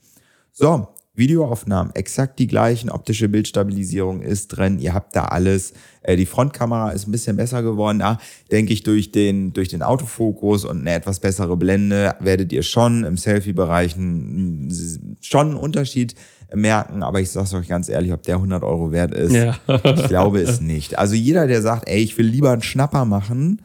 [0.52, 2.90] So, Videoaufnahmen, exakt die gleichen.
[2.90, 4.80] Optische Bildstabilisierung ist drin.
[4.80, 5.74] Ihr habt da alles.
[6.02, 8.00] Äh, die Frontkamera ist ein bisschen besser geworden.
[8.00, 8.18] Da
[8.52, 13.04] denke ich, durch den, durch den Autofokus und eine etwas bessere Blende werdet ihr schon
[13.04, 16.16] im Selfie-Bereich schon einen Unterschied
[16.54, 17.04] merken.
[17.04, 19.56] Aber ich sage es euch ganz ehrlich, ob der 100 Euro wert ist, Ja.
[19.68, 20.98] ich glaube es nicht.
[20.98, 23.62] Also jeder, der sagt, ey, ich will lieber einen Schnapper machen,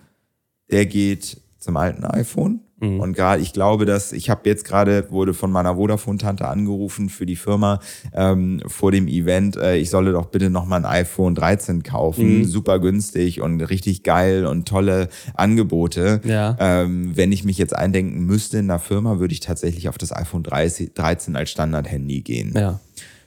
[0.70, 2.60] der geht zum alten iPhone.
[2.80, 7.26] Und gerade, ich glaube, dass ich habe jetzt gerade wurde von meiner Vodafone-Tante angerufen für
[7.26, 7.80] die Firma
[8.12, 9.56] ähm, vor dem Event.
[9.56, 14.04] Äh, ich solle doch bitte noch mal ein iPhone 13 kaufen, super günstig und richtig
[14.04, 16.20] geil und tolle Angebote.
[16.24, 16.56] Ja.
[16.60, 20.12] Ähm, wenn ich mich jetzt eindenken müsste in der Firma, würde ich tatsächlich auf das
[20.12, 22.54] iPhone 30, 13 als Standard-Handy gehen.
[22.56, 22.80] ja.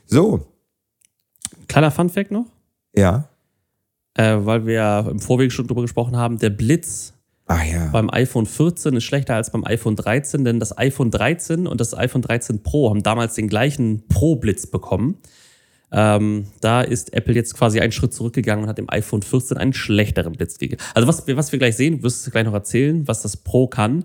[0.04, 0.46] So,
[1.68, 2.46] Kleiner Funfact noch,
[2.94, 3.28] ja.
[4.14, 7.14] äh, weil wir ja im Vorweg schon drüber gesprochen haben, der Blitz
[7.46, 7.88] Ach ja.
[7.92, 11.94] Beim iPhone 14 ist schlechter als beim iPhone 13, denn das iPhone 13 und das
[11.96, 15.16] iPhone 13 Pro haben damals den gleichen Pro-Blitz bekommen.
[15.94, 19.74] Ähm, da ist Apple jetzt quasi einen Schritt zurückgegangen und hat dem iPhone 14 einen
[19.74, 20.80] schlechteren Blitz gegeben.
[20.94, 23.66] Also was, wir- was wir gleich sehen, wirst du gleich noch erzählen, was das Pro
[23.66, 24.04] kann.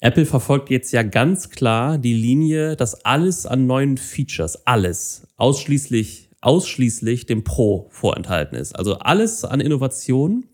[0.00, 6.28] Apple verfolgt jetzt ja ganz klar die Linie, dass alles an neuen Features, alles ausschließlich,
[6.40, 8.74] ausschließlich dem Pro vorenthalten ist.
[8.76, 10.44] Also alles an Innovation.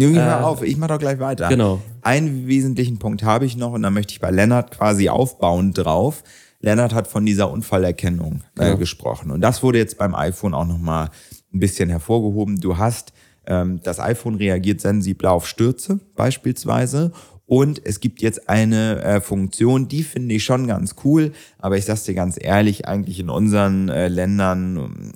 [0.00, 1.48] Junge, hör auf, ich mach doch gleich weiter.
[1.48, 1.80] Genau.
[2.02, 6.22] Einen wesentlichen Punkt habe ich noch und da möchte ich bei Lennart quasi aufbauen drauf.
[6.60, 11.10] Lennart hat von dieser Unfallerkennung äh, gesprochen und das wurde jetzt beim iPhone auch nochmal
[11.52, 12.60] ein bisschen hervorgehoben.
[12.60, 13.12] Du hast,
[13.46, 17.12] ähm, das iPhone reagiert sensibler auf Stürze beispielsweise
[17.50, 21.84] und es gibt jetzt eine äh, Funktion, die finde ich schon ganz cool, aber ich
[21.84, 25.12] sag's dir ganz ehrlich, eigentlich in unseren äh, Ländern ähm,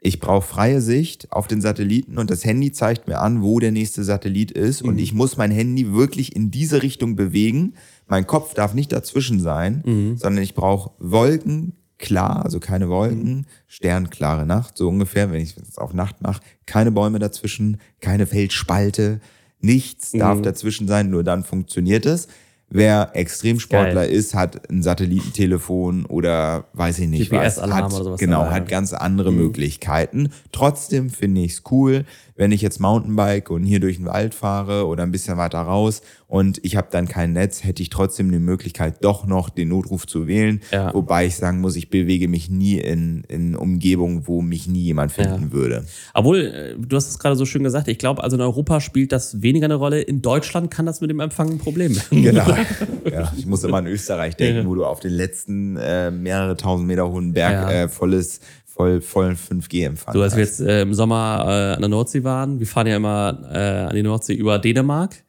[0.00, 3.72] ich brauche freie Sicht auf den Satelliten und das Handy zeigt mir an, wo der
[3.72, 4.80] nächste Satellit ist.
[4.82, 7.74] Und ich muss mein Handy wirklich in diese Richtung bewegen.
[8.06, 9.82] Mein Kopf darf nicht dazwischen sein,
[10.16, 15.78] sondern ich brauche Wolken klar, also keine Wolken, sternklare Nacht, so ungefähr, wenn ich es
[15.78, 19.20] auf Nacht mache, keine Bäume dazwischen, keine Feldspalte,
[19.60, 22.28] nichts darf dazwischen sein, nur dann funktioniert es.
[22.70, 24.10] Wer Extremsportler Geil.
[24.10, 27.60] ist, hat ein Satellitentelefon oder weiß ich nicht was.
[27.60, 30.30] Hat, oder sowas Genau, dabei, hat ganz andere Möglichkeiten.
[30.52, 32.04] Trotzdem finde ich es cool,
[32.38, 36.02] wenn ich jetzt Mountainbike und hier durch den Wald fahre oder ein bisschen weiter raus
[36.28, 40.06] und ich habe dann kein Netz, hätte ich trotzdem die Möglichkeit, doch noch den Notruf
[40.06, 40.60] zu wählen.
[40.70, 40.94] Ja.
[40.94, 45.10] Wobei ich sagen muss, ich bewege mich nie in, in Umgebungen, wo mich nie jemand
[45.10, 45.84] finden würde.
[46.14, 49.10] Obwohl, äh, du hast es gerade so schön gesagt, ich glaube, also in Europa spielt
[49.10, 50.00] das weniger eine Rolle.
[50.00, 52.22] In Deutschland kann das mit dem Empfang ein Problem werden.
[52.28, 52.46] Genau.
[53.10, 56.86] ja, ich muss immer an Österreich denken, wo du auf den letzten äh, mehrere tausend
[56.86, 57.70] Meter hohen Berg Ja.
[57.84, 58.40] äh, volles,
[58.78, 62.60] voll, vollen 5G-Empfang So, als wir jetzt äh, im Sommer äh, an der Nordsee waren,
[62.60, 65.24] wir fahren ja immer äh, an die Nordsee über Dänemark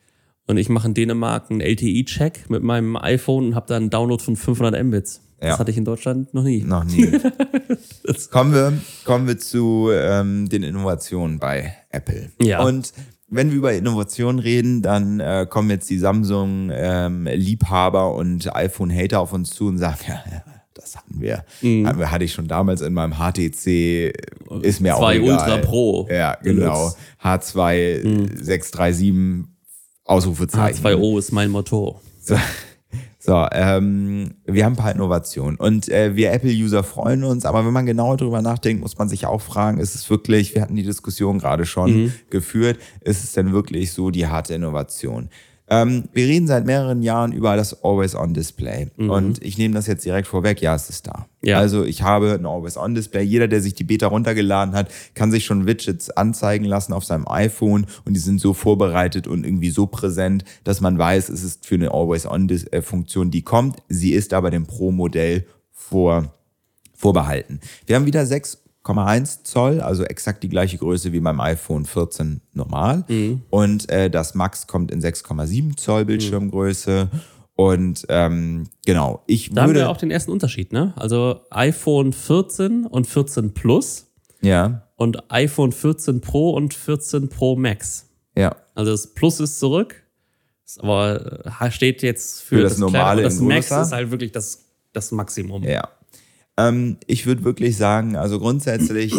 [0.46, 4.24] und ich mache in Dänemark einen LTE-Check mit meinem iPhone und habe dann einen Download
[4.24, 5.22] von 500 Mbits.
[5.42, 5.50] Ja.
[5.50, 6.64] Das hatte ich in Deutschland noch nie.
[6.64, 7.08] Noch nie.
[8.32, 8.74] kommen, wir,
[9.06, 12.34] kommen wir zu ähm, den Innovationen bei Apple.
[12.42, 12.62] Ja.
[12.64, 12.92] Und
[13.30, 19.52] wenn wir über Innovation reden, dann äh, kommen jetzt die Samsung-Liebhaber und iPhone-Hater auf uns
[19.52, 20.44] zu und sagen, ja, ja
[20.90, 21.44] das hatten wir.
[21.62, 21.88] Mhm.
[21.88, 24.14] Hatte ich schon damals in meinem HTC,
[24.62, 25.30] ist mir auch 2 egal.
[25.30, 26.08] Ultra Pro.
[26.10, 26.92] Ja, genau.
[27.24, 29.46] H2 637
[30.06, 30.84] Ausrufezeichen.
[30.84, 32.02] H2O ist mein Motto.
[32.20, 32.36] So,
[33.20, 37.74] so ähm, wir haben ein paar Innovationen und äh, wir Apple-User freuen uns, aber wenn
[37.74, 40.84] man genauer drüber nachdenkt, muss man sich auch fragen, ist es wirklich, wir hatten die
[40.84, 45.30] Diskussion gerade schon geführt, ist es denn wirklich so die harte Innovation?
[45.70, 50.28] Ähm, wir reden seit mehreren Jahren über das Always-On-Display und ich nehme das jetzt direkt
[50.28, 51.28] vorweg, ja, es ist da.
[51.42, 51.60] Ja.
[51.60, 53.24] Also ich habe ein Always-On-Display.
[53.24, 57.28] Jeder, der sich die Beta runtergeladen hat, kann sich schon Widgets anzeigen lassen auf seinem
[57.28, 61.66] iPhone und die sind so vorbereitet und irgendwie so präsent, dass man weiß, es ist
[61.66, 63.78] für eine Always-On-Funktion, die kommt.
[63.88, 66.34] Sie ist aber dem Pro-Modell vor,
[66.96, 67.60] vorbehalten.
[67.86, 68.26] Wir haben wieder
[68.94, 73.06] 6,1 Zoll, also exakt die gleiche Größe wie beim iPhone 14 normal.
[73.50, 77.10] Und äh, das Max kommt in 6,7 Zoll Bildschirmgröße.
[77.56, 80.94] Und ähm, genau, ich Da haben würde wir auch den ersten Unterschied, ne?
[80.96, 84.06] Also iPhone 14 und 14 Plus
[84.42, 88.08] ja, und iPhone 14 Pro und 14 Pro Max.
[88.36, 88.56] ja.
[88.76, 90.02] Also das Plus ist zurück,
[90.78, 93.82] aber äh, steht jetzt für, Für das normale Kleine- Das Max größer.
[93.82, 94.64] ist halt wirklich das,
[94.94, 95.64] das Maximum.
[95.64, 95.90] Ja.
[96.60, 99.14] Ähm, ich würde wirklich sagen, also grundsätzlich,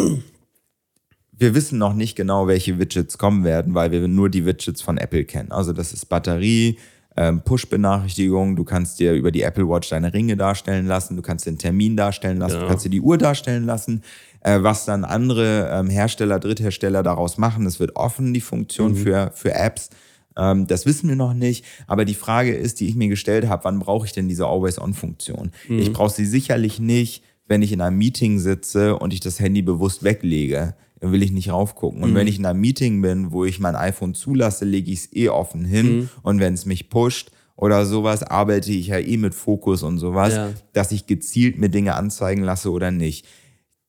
[1.31, 4.97] wir wissen noch nicht genau, welche Widgets kommen werden, weil wir nur die Widgets von
[4.97, 5.51] Apple kennen.
[5.51, 6.77] Also das ist Batterie,
[7.17, 11.45] ähm, Push-Benachrichtigung, du kannst dir über die Apple Watch deine Ringe darstellen lassen, du kannst
[11.45, 12.61] den Termin darstellen lassen, Ja.
[12.61, 14.03] du kannst dir die Uhr darstellen lassen.
[14.43, 19.31] Äh, was dann andere ähm, Hersteller, Dritthersteller daraus machen, das wird offen, die Funktion für,
[19.35, 19.89] für Apps.
[20.37, 21.65] Ähm, das wissen wir noch nicht.
[21.85, 25.51] Aber die Frage ist, die ich mir gestellt habe, wann brauche ich denn diese Always-On-Funktion?
[25.67, 29.61] Ich brauche sie sicherlich nicht, wenn ich in einem Meeting sitze und ich das Handy
[29.61, 30.73] bewusst weglege.
[31.01, 32.01] Dann will ich nicht raufgucken.
[32.03, 35.13] Und wenn ich in einem Meeting bin, wo ich mein iPhone zulasse, lege ich es
[35.13, 36.09] eh offen hin.
[36.23, 40.33] Und wenn es mich pusht oder sowas, arbeite ich ja eh mit Fokus und sowas,
[40.33, 40.53] Ja.
[40.73, 43.25] dass ich gezielt mir Dinge anzeigen lasse oder nicht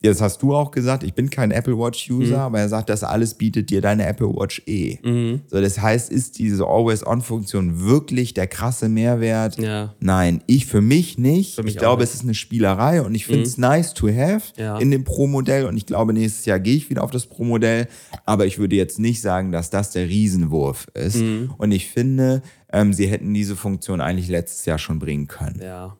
[0.04, 2.42] Jetzt hast du auch gesagt, ich bin kein Apple Watch-User, Mhm.
[2.42, 4.98] aber er sagt, das alles bietet dir deine Apple Watch eh.
[5.46, 9.58] So, das heißt, ist diese Always-On-Funktion wirklich der krasse Mehrwert?
[9.58, 9.94] Ja.
[10.00, 11.54] Nein, ich für mich nicht.
[11.54, 12.10] Für mich ich glaube, nicht.
[12.10, 12.14] Mhm.
[12.14, 14.78] es ist eine Spielerei und ich finde es nice to have Ja.
[14.78, 17.86] in dem Pro-Modell und ich glaube, nächstes Jahr gehe ich wieder auf das Pro-Modell,
[18.26, 21.16] aber ich würde jetzt nicht sagen, dass das der Riesenwurf ist.
[21.18, 21.54] Mhm.
[21.58, 22.42] Und ich finde,
[22.72, 25.60] ähm, sie hätten diese Funktion eigentlich letztes Jahr schon bringen können.
[25.62, 25.96] Ja.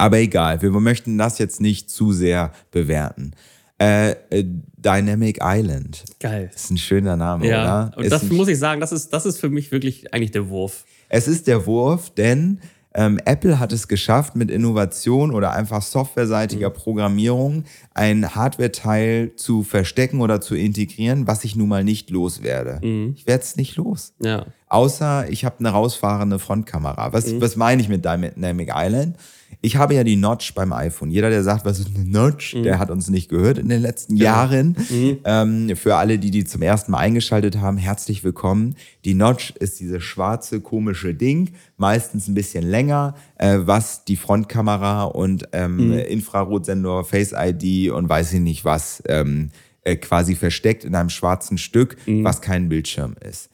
[0.00, 3.32] Aber egal, wir möchten das jetzt nicht zu sehr bewerten.
[3.78, 4.44] Äh, äh,
[4.78, 6.04] Dynamic Island.
[6.20, 6.50] Geil.
[6.54, 7.62] Ist ein schöner Name, Ja.
[7.88, 7.96] oder?
[7.98, 10.48] Und Ist das muss ich sagen, das ist, das ist für mich wirklich eigentlich der
[10.48, 10.84] Wurf.
[11.10, 12.60] es ist der Wurf, denn
[12.94, 20.20] ähm, Apple hat es geschafft, mit Innovation oder einfach softwareseitiger Programmierung ein Hardware-Teil zu verstecken
[20.22, 22.80] oder zu integrieren, was ich nun mal nicht loswerde.
[23.14, 24.14] Ich werde es nicht los.
[24.20, 24.46] Ja.
[24.68, 27.12] Außer ich habe eine rausfahrende Frontkamera.
[27.12, 29.16] Was, was meine ich mit Dynamic Island?
[29.62, 31.10] Ich habe ja die Notch beim iPhone.
[31.10, 34.16] Jeder, der sagt, was ist eine Notch, der hat uns nicht gehört in den letzten
[34.16, 34.76] Jahren.
[35.24, 38.74] Ähm, für alle, die die zum ersten Mal eingeschaltet haben, herzlich willkommen.
[39.04, 45.04] Die Notch ist dieses schwarze, komische Ding, meistens ein bisschen länger, äh, was die Frontkamera
[45.04, 49.50] und ähm, Infrarotsensor, Face ID und weiß ich nicht was ähm,
[49.82, 53.50] äh, quasi versteckt in einem schwarzen Stück, was kein Bildschirm ist.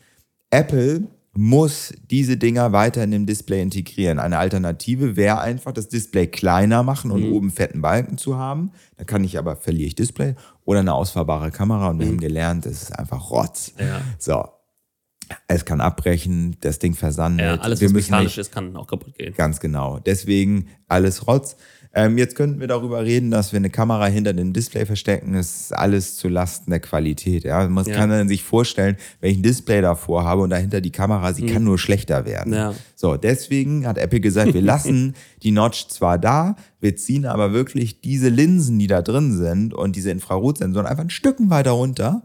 [0.51, 4.19] Apple muss diese Dinger weiter in dem Display integrieren.
[4.19, 8.73] Eine Alternative wäre einfach, das Display kleiner machen und oben fetten Balken zu haben.
[8.97, 10.35] Da kann ich aber, verliere ich Display
[10.65, 13.73] oder eine ausfahrbare Kamera und wir haben gelernt, das ist einfach Rotz.
[13.79, 14.01] Ja.
[14.19, 14.45] So.
[15.49, 17.45] Es kann abbrechen, das Ding versandet.
[17.45, 19.35] ja alles, wir was mechanisch nicht, ist, kann auch kaputt gehen.
[19.35, 19.99] Ganz genau.
[19.99, 21.57] Deswegen alles Rotz.
[21.99, 25.33] Ähm, jetzt könnten wir darüber reden, dass wir eine Kamera hinter dem Display verstecken.
[25.33, 27.45] Das ist alles zu Lasten der Qualität.
[27.45, 27.67] Ja?
[27.69, 27.95] Man Ja.
[27.95, 31.47] kann dann sich vorstellen, wenn ich ein Display davor habe und dahinter die Kamera, sie
[31.47, 32.53] kann nur schlechter werden.
[32.53, 32.75] Ja.
[32.95, 38.03] So, deswegen hat Apple gesagt, wir lassen die Notch zwar da, wir ziehen aber wirklich
[38.03, 42.25] diese Linsen, die da drin sind und diese Infrarotsensoren einfach ein Stücken weiter runter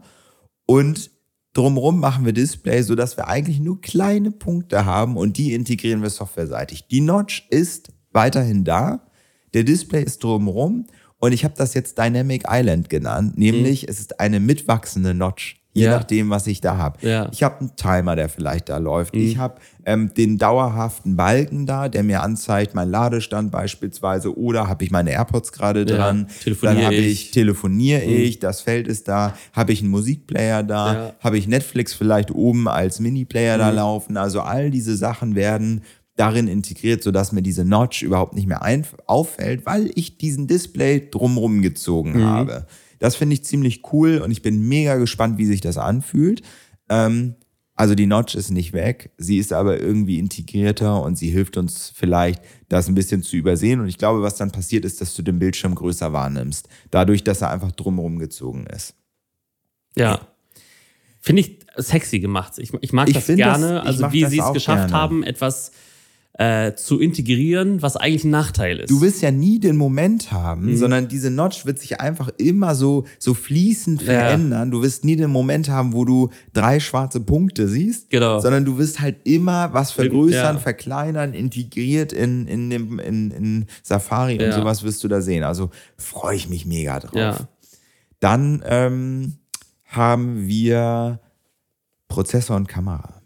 [0.66, 1.10] und
[1.54, 6.10] drumherum machen wir Display, sodass wir eigentlich nur kleine Punkte haben und die integrieren wir
[6.10, 6.88] softwareseitig.
[6.88, 9.06] Die Notch ist weiterhin da,
[9.54, 10.86] der Display ist drumherum
[11.18, 15.58] und ich habe das jetzt Dynamic Island genannt, nämlich es ist eine mitwachsende Notch.
[15.74, 15.92] Je Ja.
[15.92, 16.98] nachdem, was ich da habe.
[17.00, 17.30] Ja.
[17.32, 19.16] Ich habe einen Timer, der vielleicht da läuft.
[19.16, 19.54] Ich habe
[19.86, 25.12] ähm, den dauerhaften Balken da, der mir anzeigt, mein Ladestand beispielsweise, oder habe ich meine
[25.12, 25.96] AirPods gerade Ja.
[25.96, 26.26] dran.
[26.44, 27.06] Telefoniere Dann habe ich.
[27.06, 31.12] ich, telefoniere ich, das Feld ist da, habe ich einen Musikplayer da, Ja.
[31.20, 34.18] habe ich Netflix vielleicht oben als Mini-Player da laufen.
[34.18, 35.80] Also all diese Sachen werden
[36.16, 38.62] darin integriert, sodass mir diese Notch überhaupt nicht mehr
[39.06, 42.66] auffällt, weil ich diesen Display drumrum gezogen habe.
[42.98, 46.42] Das finde ich ziemlich cool und ich bin mega gespannt, wie sich das anfühlt.
[46.88, 47.34] Ähm,
[47.74, 51.90] also die Notch ist nicht weg, sie ist aber irgendwie integrierter und sie hilft uns
[51.94, 53.80] vielleicht, das ein bisschen zu übersehen.
[53.80, 57.40] Und ich glaube, was dann passiert ist, dass du den Bildschirm größer wahrnimmst, dadurch, dass
[57.40, 58.94] er einfach drumherum gezogen ist.
[59.96, 60.20] Ja.
[61.20, 62.58] Finde ich sexy gemacht.
[62.58, 63.82] Ich, ich mag Ich das das- gerne.
[63.82, 64.92] also mag wie das sie es geschafft gerne.
[64.92, 65.72] haben, etwas
[66.38, 68.90] äh, zu integrieren, was eigentlich ein Nachteil ist.
[68.90, 70.76] Du wirst ja nie den Moment haben, Mhm.
[70.78, 74.70] sondern diese Notch wird sich einfach immer so, so fließend verändern.
[74.70, 78.40] Du wirst nie den Moment haben, wo du drei schwarze Punkte siehst, Genau.
[78.40, 80.58] sondern du wirst halt immer was vergrößern, Ja.
[80.60, 84.52] verkleinern, integriert in, in, dem, in, in Safari und Ja.
[84.52, 85.44] sowas wirst du da sehen.
[85.44, 85.68] Also
[85.98, 87.14] freue ich mich mega drauf.
[87.14, 87.36] Ja.
[88.20, 89.34] Dann ähm,
[89.84, 91.20] haben wir
[92.08, 93.21] Prozessor und Kamera.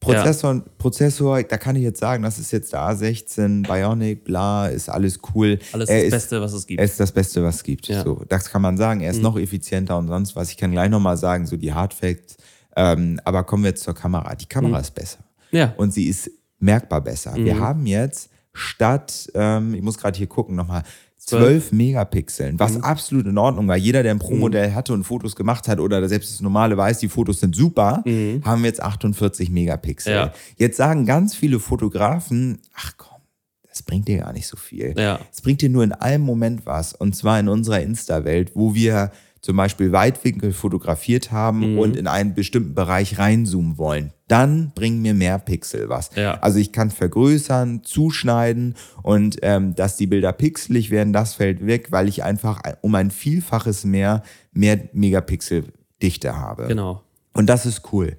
[0.00, 4.88] Prozessor, Prozessor, da kann ich jetzt sagen, das ist jetzt der A16 Bionic, bla, ist
[4.88, 5.58] alles cool.
[5.72, 6.80] Alles er das ist, Beste, was es gibt.
[6.80, 7.86] Er ist das Beste, was es gibt.
[7.88, 8.00] Ja.
[8.00, 8.04] Mhm.
[8.04, 9.00] So, das kann man sagen.
[9.00, 10.50] Er ist noch effizienter und sonst was.
[10.50, 12.38] Ich kann gleich nochmal sagen, so die Hardfacts.
[12.76, 14.34] Ähm, aber kommen wir jetzt zur Kamera.
[14.34, 14.82] Die Kamera Mhm.
[14.82, 15.18] ist besser.
[15.50, 15.74] ja.
[15.76, 17.34] Und sie ist merkbar besser.
[17.36, 17.60] Wir Mhm.
[17.60, 20.82] haben jetzt statt, ähm, ich muss gerade hier gucken nochmal,
[21.30, 22.84] 12 Megapixeln, was Mhm.
[22.84, 23.76] absolut in Ordnung war.
[23.76, 27.08] Jeder, der ein Pro-Modell hatte und Fotos gemacht hat oder selbst das normale weiß, die
[27.08, 28.02] Fotos sind super,
[28.44, 30.12] haben wir jetzt 48 Megapixel.
[30.12, 30.18] Mhm.
[30.18, 30.32] Ja.
[30.56, 33.20] Jetzt sagen ganz viele Fotografen, ach komm,
[33.68, 34.94] das bringt dir gar nicht so viel.
[34.98, 35.20] Ja.
[35.32, 36.92] Es bringt dir nur in einem Moment was.
[36.92, 41.78] Und zwar in unserer Insta-Welt, wo wir zum Beispiel Weitwinkel fotografiert haben Mhm.
[41.78, 44.12] und in einen bestimmten Bereich reinzoomen wollen.
[44.28, 46.10] Dann bringen mir mehr Pixel was.
[46.14, 46.34] Ja.
[46.40, 51.88] Also ich kann vergrößern, zuschneiden und ähm, dass die Bilder pixelig werden, das fällt weg,
[51.90, 54.22] weil ich einfach um ein Vielfaches mehr,
[54.52, 56.66] mehr Megapixel-Dichte habe.
[56.68, 57.02] Genau.
[57.32, 58.16] Und das ist cool.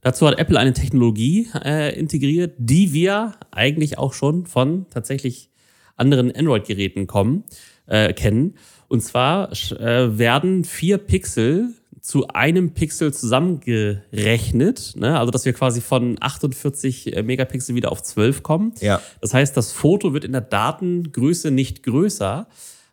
[0.00, 5.50] Dazu hat Apple eine Technologie äh, integriert, die wir eigentlich auch schon von tatsächlich
[5.96, 7.44] anderen Android-Geräten kommen,
[7.86, 8.54] äh, kennen.
[8.94, 11.70] Und zwar äh, werden vier Pixel
[12.00, 14.92] zu einem Pixel zusammengerechnet.
[14.94, 15.18] Ne?
[15.18, 18.72] Also, dass wir quasi von 48 Megapixel wieder auf 12 kommen.
[18.80, 19.00] Ja.
[19.20, 22.46] Das heißt, das Foto wird in der Datengröße nicht größer,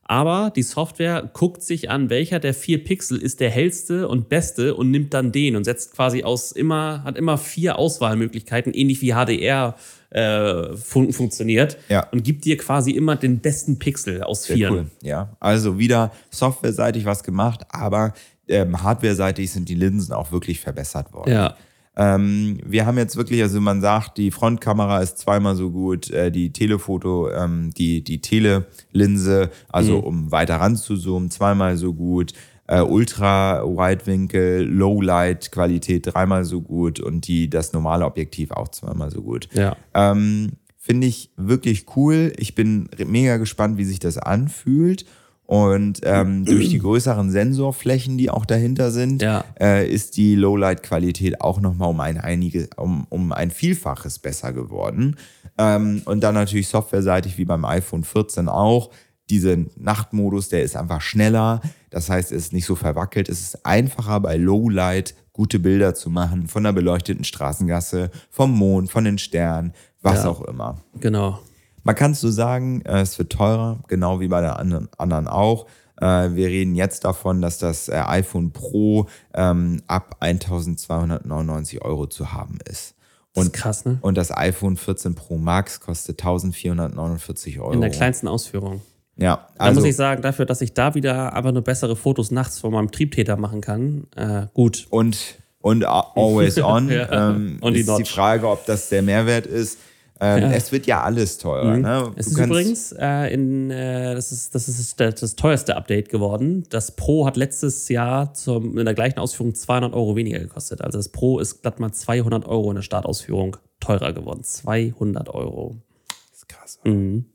[0.06, 4.74] aber die Software guckt sich an, welcher der vier Pixel ist der hellste und beste
[4.74, 9.14] und nimmt dann den und setzt quasi aus immer, hat immer vier Auswahlmöglichkeiten, ähnlich wie
[9.14, 9.76] HDR
[10.12, 12.08] äh, fun funktioniert Ja.
[12.12, 14.72] und gibt dir quasi immer den besten Pixel aus vier.
[14.72, 14.86] cool.
[15.02, 18.14] Ja, also wieder softwareseitig was gemacht, aber
[18.48, 21.32] ähm, hardwareseitig sind die Linsen auch wirklich verbessert worden.
[21.32, 21.56] Ja.
[21.96, 26.32] Ähm, wir haben jetzt wirklich, also man sagt, die Frontkamera ist zweimal so gut, äh,
[26.32, 32.34] die Telefoto, ähm, die, die Telelinse, also um weiter ranzuzoomen, zweimal so gut,
[32.72, 39.50] äh, Ultra-Weitwinkel, Low-Light-Qualität dreimal so gut und die, das normale Objektiv auch zweimal so gut.
[39.54, 39.76] Ja.
[39.94, 42.34] Ähm, Finde ich wirklich cool.
[42.38, 45.06] Ich bin mega gespannt, wie sich das anfühlt.
[45.46, 49.44] Und ähm, durch die größeren Sensorflächen, die auch dahinter sind, Ja.
[49.60, 55.18] äh, ist die Lowlight-Qualität auch nochmal um ein einige, um, um ein Vielfaches besser geworden.
[55.58, 58.92] Ähm, und dann natürlich softwareseitig wie beim iPhone 14 auch.
[59.32, 61.62] Dieser Nachtmodus, der ist einfach schneller.
[61.90, 63.28] Das heißt, es ist nicht so verwackelt.
[63.30, 68.92] Es ist einfacher bei Lowlight gute Bilder zu machen von einer beleuchteten Straßengasse, vom Mond,
[68.92, 70.30] von den Sternen, was Ja.
[70.30, 70.82] auch immer.
[71.00, 71.40] Genau.
[71.84, 75.66] Man kann so sagen, äh, es wird teurer, genau wie bei den anderen, auch.
[76.00, 82.34] Äh, Wir reden jetzt davon, dass das äh, iPhone Pro ähm, ab 1299 Euro zu
[82.34, 82.96] haben ist.
[83.34, 83.98] Das ist Und, krass, ne?
[84.02, 87.72] und das iPhone 14 Pro Max kostet 1449 Euro.
[87.72, 88.82] In der kleinsten Ausführung.
[89.22, 92.32] Ja, Da also muss ich sagen, dafür, dass ich da wieder einfach nur bessere Fotos
[92.32, 94.88] nachts von meinem Triebtäter machen kann, äh, gut.
[94.90, 95.18] und,
[95.62, 96.90] und always on.
[96.90, 97.30] Ja.
[97.30, 98.12] ähm, Und die ist die Notch.
[98.14, 99.78] Frage, ob das der Mehrwert ist.
[100.20, 100.52] Ähm, Ja.
[100.52, 101.78] Es wird ja alles teurer.
[101.78, 102.04] Ne?
[102.06, 102.14] Mhm.
[102.16, 106.10] Es Du ist übrigens äh, in, äh, das ist, das ist das, das teuerste Update
[106.10, 106.64] geworden.
[106.70, 110.82] Das Pro hat letztes Jahr zum, in der gleichen Ausführung 200 Euro weniger gekostet.
[110.82, 114.44] Also das Pro ist glatt mal 200 Euro in der Startausführung teurer geworden.
[114.44, 115.78] 200 Euro.
[116.08, 116.80] Das ist krass.
[116.84, 117.26] Mhm.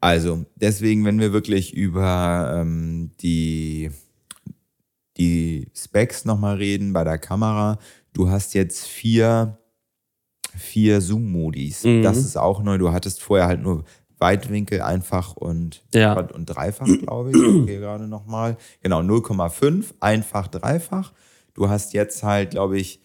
[0.00, 3.90] Also, deswegen, wenn wir wirklich über ähm, die,
[5.16, 7.78] die Specs nochmal reden bei der Kamera,
[8.12, 9.58] du hast jetzt vier,
[10.56, 11.84] vier Zoom-Modis.
[11.84, 12.02] Mhm.
[12.02, 12.78] Das ist auch neu.
[12.78, 13.84] Du hattest vorher halt nur
[14.18, 16.18] Weitwinkel, einfach und, Ja.
[16.18, 17.36] und dreifach, glaube ich.
[17.36, 18.56] Okay, gerade nochmal.
[18.82, 21.12] Genau, 0,5, einfach, dreifach.
[21.54, 23.00] Du hast jetzt halt, glaube ich,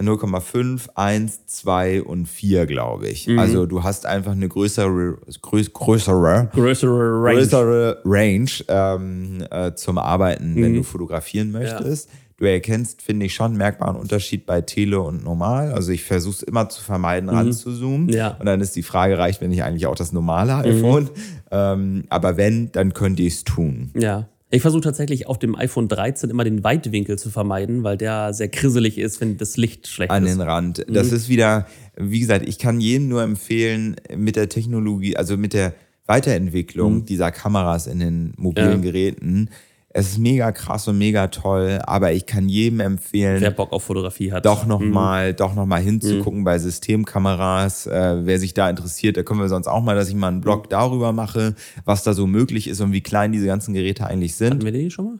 [0.00, 3.26] 0,5, 1, 2 und 4, glaube ich.
[3.28, 3.38] Mhm.
[3.38, 7.38] Also du hast einfach eine größere, größ, größere, Größere Range.
[7.38, 10.76] größere Range ähm, äh, zum Arbeiten, wenn Mhm.
[10.78, 12.08] du fotografieren möchtest.
[12.36, 15.72] Du erkennst, finde ich, schon einen merkbaren Unterschied bei Tele und Normal.
[15.72, 18.06] Also ich versuche es immer zu vermeiden, ranzuzoomen.
[18.06, 18.12] Mhm.
[18.12, 18.36] Ja.
[18.40, 21.08] Und dann ist die Frage, reicht mir nicht eigentlich auch das normale iPhone?
[21.52, 23.92] Ähm, aber wenn, dann könnt ihr es tun.
[23.94, 24.28] Ja.
[24.50, 28.48] Ich versuche tatsächlich auf dem iPhone 13 immer den Weitwinkel zu vermeiden, weil der sehr
[28.48, 30.32] krisselig ist, wenn das Licht schlecht an ist.
[30.34, 30.84] den Rand.
[30.88, 31.66] Das ist wieder,
[31.96, 35.74] wie gesagt, ich kann jedem nur empfehlen, mit der Technologie, also mit der
[36.06, 38.84] Weiterentwicklung dieser Kameras in den mobilen Mhm.
[38.84, 38.90] Ja.
[38.92, 39.50] Geräten.
[39.96, 43.84] Es ist mega krass und mega toll, aber ich kann jedem empfehlen, Wer Bock auf
[43.84, 44.44] Fotografie hat.
[44.44, 47.86] doch nochmal doch noch mal hinzugucken bei Systemkameras.
[47.86, 50.40] Äh, wer sich da interessiert, da können wir sonst auch mal, dass ich mal einen
[50.40, 54.34] Blog darüber mache, was da so möglich ist und wie klein diese ganzen Geräte eigentlich
[54.34, 54.54] sind.
[54.54, 55.18] Hatten wir den schon mal?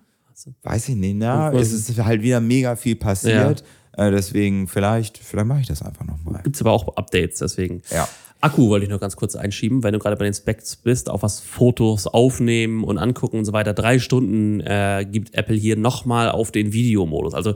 [0.64, 3.62] Weiß ich nicht, na, es ist halt wieder mega viel passiert.
[3.96, 6.42] Äh, deswegen, vielleicht, vielleicht mache ich das einfach nochmal.
[6.42, 7.82] Gibt es aber auch Updates, deswegen.
[7.92, 8.08] Ja.
[8.44, 11.22] Akku wollte ich noch ganz kurz einschieben, wenn du gerade bei den Specs bist, auch
[11.22, 13.72] was Fotos aufnehmen und angucken und so weiter.
[13.72, 17.32] Drei Stunden äh, gibt Apple hier nochmal auf den Videomodus.
[17.32, 17.54] Also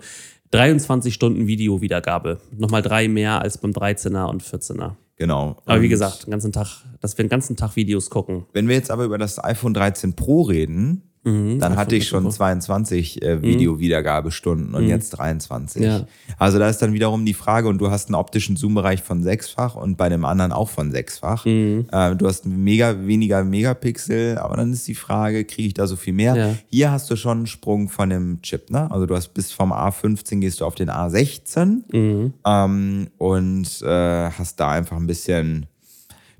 [0.52, 2.40] 23 Stunden Videowiedergabe.
[2.56, 4.92] Nochmal drei mehr als beim 13er und 14er.
[5.16, 5.56] Genau.
[5.66, 8.46] Aber wie gesagt, den ganzen Tag, dass wir den ganzen Tag Videos gucken.
[8.54, 11.07] Wenn wir jetzt aber über das iPhone 13 Pro reden,
[11.58, 15.82] dann hatte ich schon 22 äh, Videowiedergabestunden und jetzt 23.
[15.82, 16.06] Ja.
[16.38, 19.74] Also da ist dann wiederum die Frage, und du hast einen optischen Zoom-Bereich von sechsfach
[19.74, 21.44] und bei dem anderen auch von sechsfach.
[21.46, 25.96] Äh, du hast mega weniger Megapixel, aber dann ist die Frage, kriege ich da so
[25.96, 26.36] viel mehr?
[26.36, 26.54] Ja.
[26.70, 28.90] Hier hast du schon einen Sprung von dem Chip, ne?
[28.90, 31.82] Also du hast bis vom A15 gehst du auf den A16
[32.44, 35.66] ähm, und äh, hast da einfach ein bisschen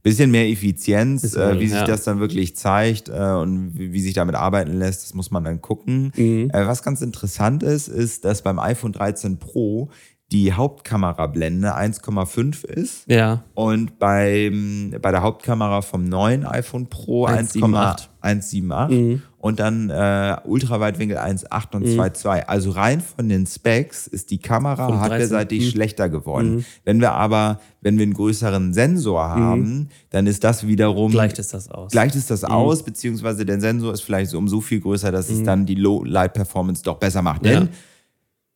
[0.03, 1.85] bisschen mehr Effizienz, äh, wie sich ja.
[1.85, 5.45] das dann wirklich zeigt äh, und wie, wie sich damit arbeiten lässt, das muss man
[5.45, 6.13] dann gucken.
[6.17, 6.51] Mhm.
[6.53, 9.91] Äh, was ganz interessant ist, ist, dass beim iPhone 13 Pro
[10.31, 13.45] die Hauptkamerablende 1,5 ist Ja.
[13.55, 18.09] und beim, bei der Hauptkamera vom neuen iPhone Pro 1,78.
[18.23, 19.23] 1,78 Mhm.
[19.41, 22.41] Und dann äh, Ultraweitwinkel 1,8 und 2,2.
[22.47, 25.01] Also rein von den Specs ist die Kamera Vom 13.
[25.01, 25.71] hardware-seitig Mhm.
[25.71, 26.65] schlechter geworden.
[26.85, 31.49] Wenn wir aber, wenn wir einen größeren Sensor haben, dann ist das wiederum Gleicht es
[31.49, 31.93] das aus.
[31.93, 35.29] gleicht es das aus, beziehungsweise der Sensor ist vielleicht so um so viel größer, dass
[35.29, 37.47] es dann die Low-Light-Performance doch besser macht.
[37.47, 37.61] Ja.
[37.61, 37.69] Denn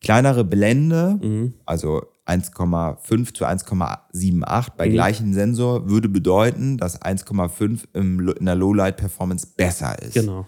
[0.01, 8.33] kleinere Blende, also 1,5 zu 1,78 bei gleichem Sensor, würde bedeuten, dass 1,5 im Lo-
[8.33, 10.15] in der Low-Light-Performance besser ist.
[10.15, 10.47] Genau.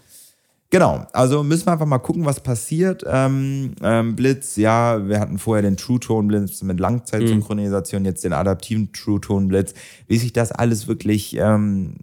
[0.71, 3.03] Genau, also müssen wir einfach mal gucken, was passiert.
[3.07, 8.07] Ähm, ähm, Blitz, ja, wir hatten vorher den True Tone Blitz mit Langzeitsynchronisation, mhm.
[8.07, 9.73] jetzt den adaptiven True Tone Blitz.
[10.07, 11.95] Wie sich das alles wirklich ähm,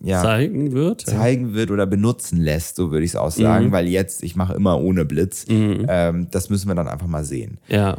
[0.00, 3.72] ja, zeigen wird, zeigen wird oder benutzen lässt, so würde ich es auch sagen, mhm.
[3.72, 5.46] weil jetzt ich mache immer ohne Blitz.
[5.48, 5.86] Mhm.
[5.88, 7.58] Ähm, das müssen wir dann einfach mal sehen.
[7.66, 7.98] Ja.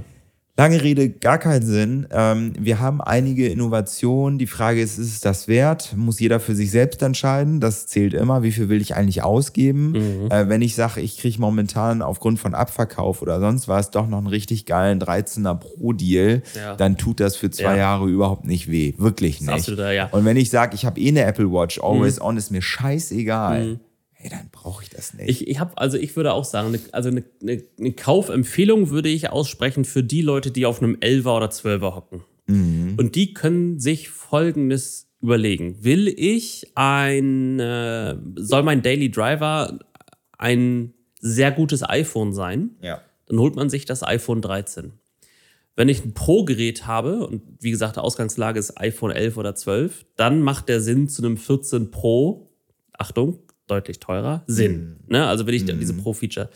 [0.60, 2.06] Lange Rede, gar keinen Sinn.
[2.12, 4.40] Ähm, wir haben einige Innovationen.
[4.40, 5.94] Die Frage ist, ist es das wert?
[5.96, 7.62] Muss jeder für sich selbst entscheiden.
[7.62, 8.44] Das zählt immer.
[8.44, 9.92] Wie viel will ich eigentlich ausgeben?
[9.92, 10.30] Mhm.
[10.30, 14.18] Äh, wenn ich sage, ich kriege momentan aufgrund von Abverkauf oder sonst was doch noch
[14.18, 16.76] einen richtig geilen 13er Pro-Deal, ja.
[16.76, 17.78] dann tut das für zwei ja.
[17.78, 18.96] Jahre überhaupt nicht weh.
[18.98, 19.78] Wirklich nicht.
[19.78, 20.10] Da, ja.
[20.12, 22.26] Und wenn ich sage, ich habe eh eine Apple Watch, always mhm.
[22.26, 23.66] on, ist mir scheißegal.
[23.66, 23.80] Mhm
[24.22, 25.30] hey, dann brauche ich das nicht.
[25.30, 29.08] Ich, ich habe, also ich würde auch sagen, ne, also eine, eine, eine, Kaufempfehlung würde
[29.08, 32.24] ich aussprechen für die Leute, die auf einem 11er oder 12er hocken.
[32.48, 32.96] Mhm.
[32.98, 35.86] Und die können sich folgendes überlegen.
[35.86, 39.80] Will ich ein, äh, soll mein Daily Driver
[40.38, 42.72] ein sehr gutes iPhone sein?
[42.82, 43.02] Ja.
[43.28, 44.92] Dann holt man sich das iPhone 13.
[45.78, 50.06] Wenn ich ein Pro-Gerät habe, und wie gesagt, die Ausgangslage ist iPhone 11 oder 12,
[50.18, 52.50] dann macht der Sinn zu einem 14 Pro,
[52.98, 53.40] Achtung,
[53.70, 54.98] deutlich teurer Sinn.
[55.08, 55.14] Mhm.
[55.14, 55.28] Ne?
[55.28, 55.80] Also wenn ich mhm.
[55.80, 56.50] diese Pro-Feature.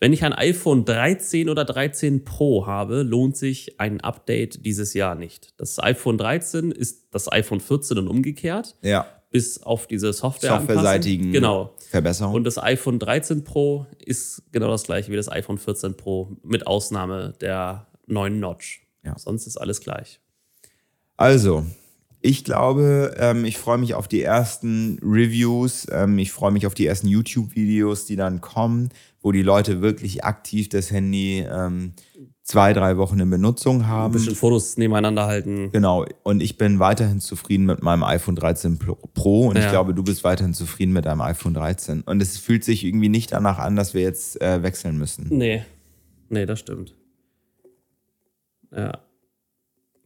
[0.00, 5.14] Wenn ich ein iPhone 13 oder 13 Pro habe, lohnt sich ein Update dieses Jahr
[5.14, 5.54] nicht.
[5.56, 8.76] Das iPhone 13 ist das iPhone 14 und umgekehrt.
[8.82, 9.06] Ja.
[9.30, 11.74] Bis auf diese Software Softwareseitigen genau.
[11.90, 12.36] Verbesserungen.
[12.36, 16.66] Und das iPhone 13 Pro ist genau das gleiche wie das iPhone 14 Pro, mit
[16.66, 18.86] Ausnahme der neuen Notch.
[19.04, 19.18] Ja.
[19.18, 20.20] Sonst ist alles gleich.
[21.16, 21.64] Also,
[22.24, 25.86] ich glaube, ähm, ich freue mich auf die ersten Reviews.
[25.92, 28.88] Ähm, ich freue mich auf die ersten YouTube-Videos, die dann kommen,
[29.20, 31.92] wo die Leute wirklich aktiv das Handy ähm,
[32.42, 34.06] zwei, drei Wochen in Benutzung haben.
[34.06, 35.70] Ein bisschen Fotos nebeneinander halten.
[35.70, 36.06] Genau.
[36.22, 39.48] Und ich bin weiterhin zufrieden mit meinem iPhone 13 Pro.
[39.48, 39.64] Und ja.
[39.64, 42.00] ich glaube, du bist weiterhin zufrieden mit deinem iPhone 13.
[42.00, 45.26] Und es fühlt sich irgendwie nicht danach an, dass wir jetzt äh, wechseln müssen.
[45.28, 45.62] Nee.
[46.30, 46.94] Nee, das stimmt.
[48.74, 48.98] Ja.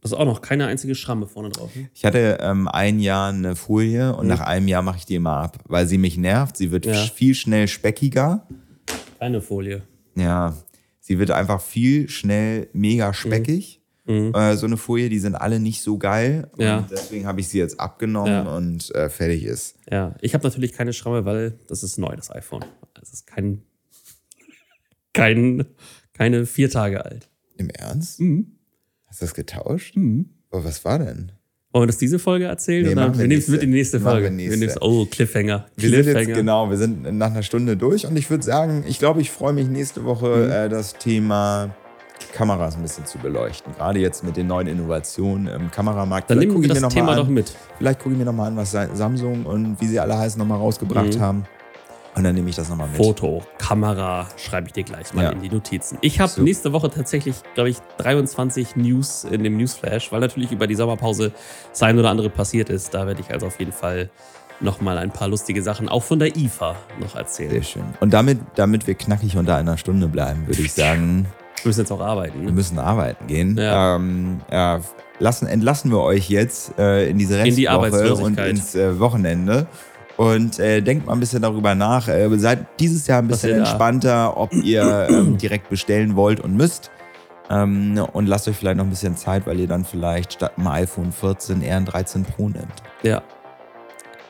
[0.01, 1.75] Das ist auch noch keine einzige Schramme vorne drauf.
[1.75, 1.89] Ne?
[1.93, 4.29] Ich hatte ähm, ein Jahr eine Folie und mhm.
[4.29, 6.57] nach einem Jahr mache ich die immer ab, weil sie mich nervt.
[6.57, 6.95] Sie wird ja.
[6.95, 8.47] viel schnell speckiger.
[9.19, 9.83] Keine Folie.
[10.15, 10.57] Ja,
[11.01, 13.79] sie wird einfach viel schnell mega speckig.
[14.05, 14.33] Mhm.
[14.35, 16.51] Äh, so eine Folie, die sind alle nicht so geil.
[16.57, 16.79] Ja.
[16.79, 18.57] Und deswegen habe ich sie jetzt abgenommen ja.
[18.57, 19.77] und äh, fertig ist.
[19.91, 22.65] Ja, ich habe natürlich keine Schramme, weil das ist neu, das iPhone.
[23.03, 23.63] Es ist kein,
[25.13, 25.67] kein,
[26.15, 27.29] keine vier Tage alt.
[27.57, 28.21] Im Ernst?
[28.21, 28.58] Mhm.
[29.09, 29.97] Hast du das getauscht?
[29.97, 30.31] Mhm.
[30.51, 31.33] Oh, was war denn?
[31.73, 32.87] Wollen wir das diese Folge erzählen?
[32.87, 34.25] Nee, oder wir, nehmen es mit in die nächste Folge.
[34.25, 34.81] Wir nächste.
[34.81, 35.67] Wir oh, Cliffhanger.
[35.77, 36.19] Wir Cliffhanger.
[36.19, 39.21] sind jetzt, genau, wir sind nach einer Stunde durch und ich würde sagen, ich glaube,
[39.21, 40.51] ich freue mich nächste Woche, mhm.
[40.51, 41.75] äh, das Thema
[42.33, 43.75] Kameras ein bisschen zu beleuchten.
[43.75, 46.31] Gerade jetzt mit den neuen Innovationen im Kameramarkt.
[46.31, 47.53] Dann nehmen wir das Thema doch mit.
[47.77, 51.17] Vielleicht gucke ich mir nochmal an, was Samsung und wie sie alle heißen nochmal rausgebracht
[51.17, 51.21] mhm.
[51.21, 51.45] haben.
[52.19, 52.97] Und dann nehme ich das nochmal mit.
[52.97, 55.31] Foto, Kamera, schreibe ich dir gleich mal ja.
[55.31, 55.99] in die Notizen.
[56.01, 60.67] Ich habe nächste Woche tatsächlich, glaube ich, 23 News in dem Newsflash, weil natürlich über
[60.67, 61.31] die Sommerpause
[61.71, 62.93] sein oder andere passiert ist.
[62.93, 64.11] Da werde ich also auf jeden Fall
[64.59, 67.51] nochmal ein paar lustige Sachen auch von der IFA noch erzählen.
[67.51, 67.85] Sehr schön.
[68.01, 71.27] Und damit, damit wir knackig unter einer Stunde bleiben, würde ich sagen.
[71.63, 72.41] Wir müssen jetzt auch arbeiten.
[72.41, 72.47] Ne?
[72.47, 73.57] Wir müssen arbeiten gehen.
[73.57, 73.95] Ja.
[73.95, 74.81] Ähm, ja,
[75.21, 79.69] lassen, entlassen wir euch jetzt äh, in diese Restwoche in die und ins äh, Wochenende.
[80.19, 82.09] Und äh, denkt mal ein bisschen darüber nach.
[82.09, 86.91] Äh, seid dieses Jahr ein bisschen entspannter, ob ihr ähm, direkt bestellen wollt und müsst.
[87.49, 90.67] Ähm, und lasst euch vielleicht noch ein bisschen Zeit, weil ihr dann vielleicht statt einem
[90.67, 92.83] iPhone 14 eher ein 13 Pro nehmt.
[93.05, 93.23] Ja.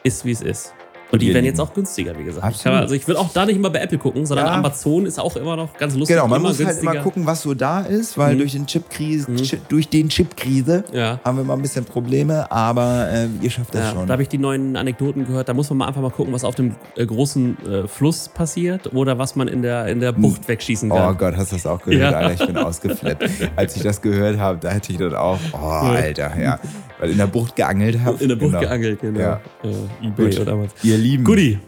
[0.05, 0.75] Ist wie es ist.
[1.11, 2.57] Und die werden jetzt auch günstiger, wie gesagt.
[2.57, 4.53] Ich kann, also ich will auch da nicht immer bei Apple gucken, sondern ja.
[4.53, 6.17] Amazon ist auch immer noch ganz lustig.
[6.17, 6.87] Genau, man muss günstiger.
[6.87, 8.39] halt immer gucken, was so da ist, weil mhm.
[8.41, 9.61] durch den Chip-Krise, mhm.
[9.69, 11.19] durch den Chip-Krise ja.
[11.25, 14.07] haben wir mal ein bisschen Probleme, aber äh, ihr schafft das ja, schon.
[14.07, 15.49] Da habe ich die neuen Anekdoten gehört.
[15.49, 18.93] Da muss man mal einfach mal gucken, was auf dem äh, großen äh, Fluss passiert
[18.93, 20.49] oder was man in der, in der Bucht mhm.
[20.49, 21.15] wegschießen kann.
[21.15, 22.15] Oh Gott, hast du das auch gehört?
[22.15, 23.25] Alter, ich bin ausgeflippt.
[23.57, 26.59] Als ich das gehört habe, da hätte ich dann auch, oh Alter, ja.
[26.99, 28.23] Weil in der Bucht geangelt habe.
[28.23, 28.61] In der Bucht genau.
[28.61, 29.21] geangelt, genau.
[29.21, 29.41] Ja.
[29.63, 30.41] Äh, eBay Gut.
[30.41, 30.71] oder was.
[30.99, 31.25] Ihr Lieben.
[31.25, 31.59] Goodie.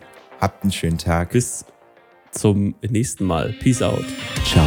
[0.40, 1.30] Habt einen schönen Tag.
[1.30, 1.64] Bis
[2.32, 3.54] zum nächsten Mal.
[3.60, 4.04] Peace out.
[4.44, 4.66] Ciao.